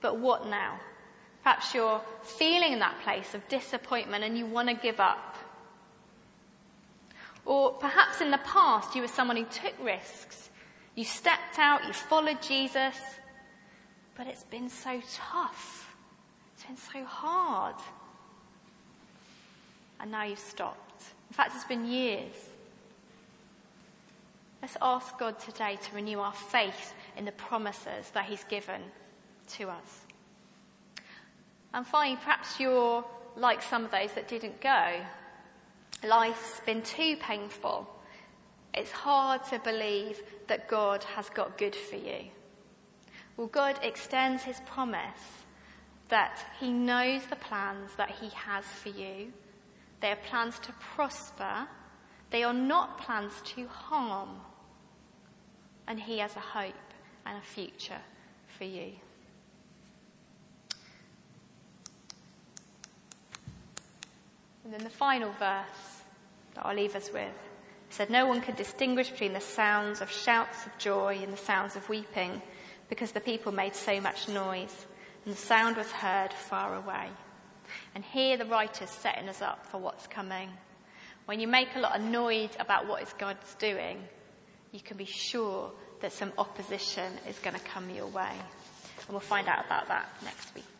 but 0.00 0.18
what 0.18 0.48
now? 0.48 0.80
Perhaps 1.46 1.74
you're 1.76 2.00
feeling 2.24 2.72
in 2.72 2.80
that 2.80 3.00
place 3.04 3.32
of 3.32 3.46
disappointment 3.46 4.24
and 4.24 4.36
you 4.36 4.44
want 4.44 4.68
to 4.68 4.74
give 4.74 4.98
up. 4.98 5.36
Or 7.44 7.74
perhaps 7.74 8.20
in 8.20 8.32
the 8.32 8.38
past 8.38 8.96
you 8.96 9.02
were 9.02 9.06
someone 9.06 9.36
who 9.36 9.44
took 9.44 9.72
risks. 9.80 10.50
You 10.96 11.04
stepped 11.04 11.60
out, 11.60 11.86
you 11.86 11.92
followed 11.92 12.42
Jesus, 12.42 12.96
but 14.16 14.26
it's 14.26 14.42
been 14.42 14.68
so 14.68 15.00
tough. 15.14 15.94
It's 16.54 16.64
been 16.64 16.76
so 16.76 17.04
hard. 17.04 17.76
And 20.00 20.10
now 20.10 20.24
you've 20.24 20.40
stopped. 20.40 21.04
In 21.30 21.34
fact, 21.34 21.52
it's 21.54 21.62
been 21.62 21.86
years. 21.86 22.34
Let's 24.60 24.76
ask 24.82 25.16
God 25.16 25.38
today 25.38 25.78
to 25.80 25.94
renew 25.94 26.18
our 26.18 26.32
faith 26.32 26.92
in 27.16 27.24
the 27.24 27.30
promises 27.30 28.10
that 28.14 28.24
He's 28.24 28.42
given 28.42 28.80
to 29.50 29.68
us. 29.68 30.05
And 31.74 31.86
finally, 31.86 32.16
perhaps 32.16 32.58
you're 32.58 33.04
like 33.36 33.62
some 33.62 33.84
of 33.84 33.90
those 33.90 34.12
that 34.12 34.28
didn't 34.28 34.60
go. 34.60 35.00
Life's 36.04 36.60
been 36.64 36.82
too 36.82 37.16
painful. 37.16 37.88
It's 38.74 38.90
hard 38.90 39.44
to 39.50 39.58
believe 39.58 40.22
that 40.48 40.68
God 40.68 41.02
has 41.04 41.28
got 41.30 41.58
good 41.58 41.74
for 41.74 41.96
you. 41.96 42.26
Well, 43.36 43.48
God 43.48 43.78
extends 43.82 44.42
his 44.42 44.60
promise 44.66 45.44
that 46.08 46.44
he 46.60 46.72
knows 46.72 47.26
the 47.26 47.36
plans 47.36 47.90
that 47.96 48.10
he 48.10 48.28
has 48.30 48.64
for 48.64 48.90
you. 48.90 49.32
They 50.00 50.10
are 50.10 50.16
plans 50.16 50.58
to 50.60 50.72
prosper. 50.72 51.66
They 52.30 52.42
are 52.44 52.54
not 52.54 52.98
plans 53.00 53.32
to 53.56 53.66
harm. 53.66 54.40
And 55.86 55.98
he 55.98 56.18
has 56.18 56.36
a 56.36 56.40
hope 56.40 56.74
and 57.24 57.38
a 57.38 57.46
future 57.46 58.00
for 58.56 58.64
you. 58.64 58.92
And 64.66 64.74
then 64.74 64.82
the 64.82 64.90
final 64.90 65.30
verse 65.38 66.02
that 66.54 66.66
I'll 66.66 66.74
leave 66.74 66.96
us 66.96 67.12
with 67.12 67.30
said, 67.88 68.10
No 68.10 68.26
one 68.26 68.40
could 68.40 68.56
distinguish 68.56 69.08
between 69.10 69.32
the 69.32 69.40
sounds 69.40 70.00
of 70.00 70.10
shouts 70.10 70.66
of 70.66 70.76
joy 70.76 71.20
and 71.22 71.32
the 71.32 71.36
sounds 71.36 71.76
of 71.76 71.88
weeping 71.88 72.42
because 72.88 73.12
the 73.12 73.20
people 73.20 73.52
made 73.52 73.76
so 73.76 74.00
much 74.00 74.28
noise, 74.28 74.86
and 75.24 75.32
the 75.32 75.38
sound 75.38 75.76
was 75.76 75.92
heard 75.92 76.32
far 76.32 76.74
away. 76.74 77.06
And 77.94 78.04
here 78.04 78.36
the 78.36 78.44
writer's 78.44 78.90
setting 78.90 79.28
us 79.28 79.40
up 79.40 79.64
for 79.66 79.78
what's 79.78 80.08
coming. 80.08 80.50
When 81.26 81.38
you 81.38 81.46
make 81.46 81.68
a 81.76 81.80
lot 81.80 81.96
of 81.96 82.04
noise 82.04 82.50
about 82.58 82.88
what 82.88 83.16
God's 83.18 83.54
doing, 83.60 84.02
you 84.72 84.80
can 84.80 84.96
be 84.96 85.04
sure 85.04 85.70
that 86.00 86.12
some 86.12 86.32
opposition 86.38 87.12
is 87.28 87.38
going 87.38 87.54
to 87.54 87.62
come 87.62 87.88
your 87.90 88.08
way. 88.08 88.32
And 88.32 89.10
we'll 89.10 89.20
find 89.20 89.46
out 89.46 89.64
about 89.64 89.86
that 89.86 90.08
next 90.24 90.52
week. 90.56 90.75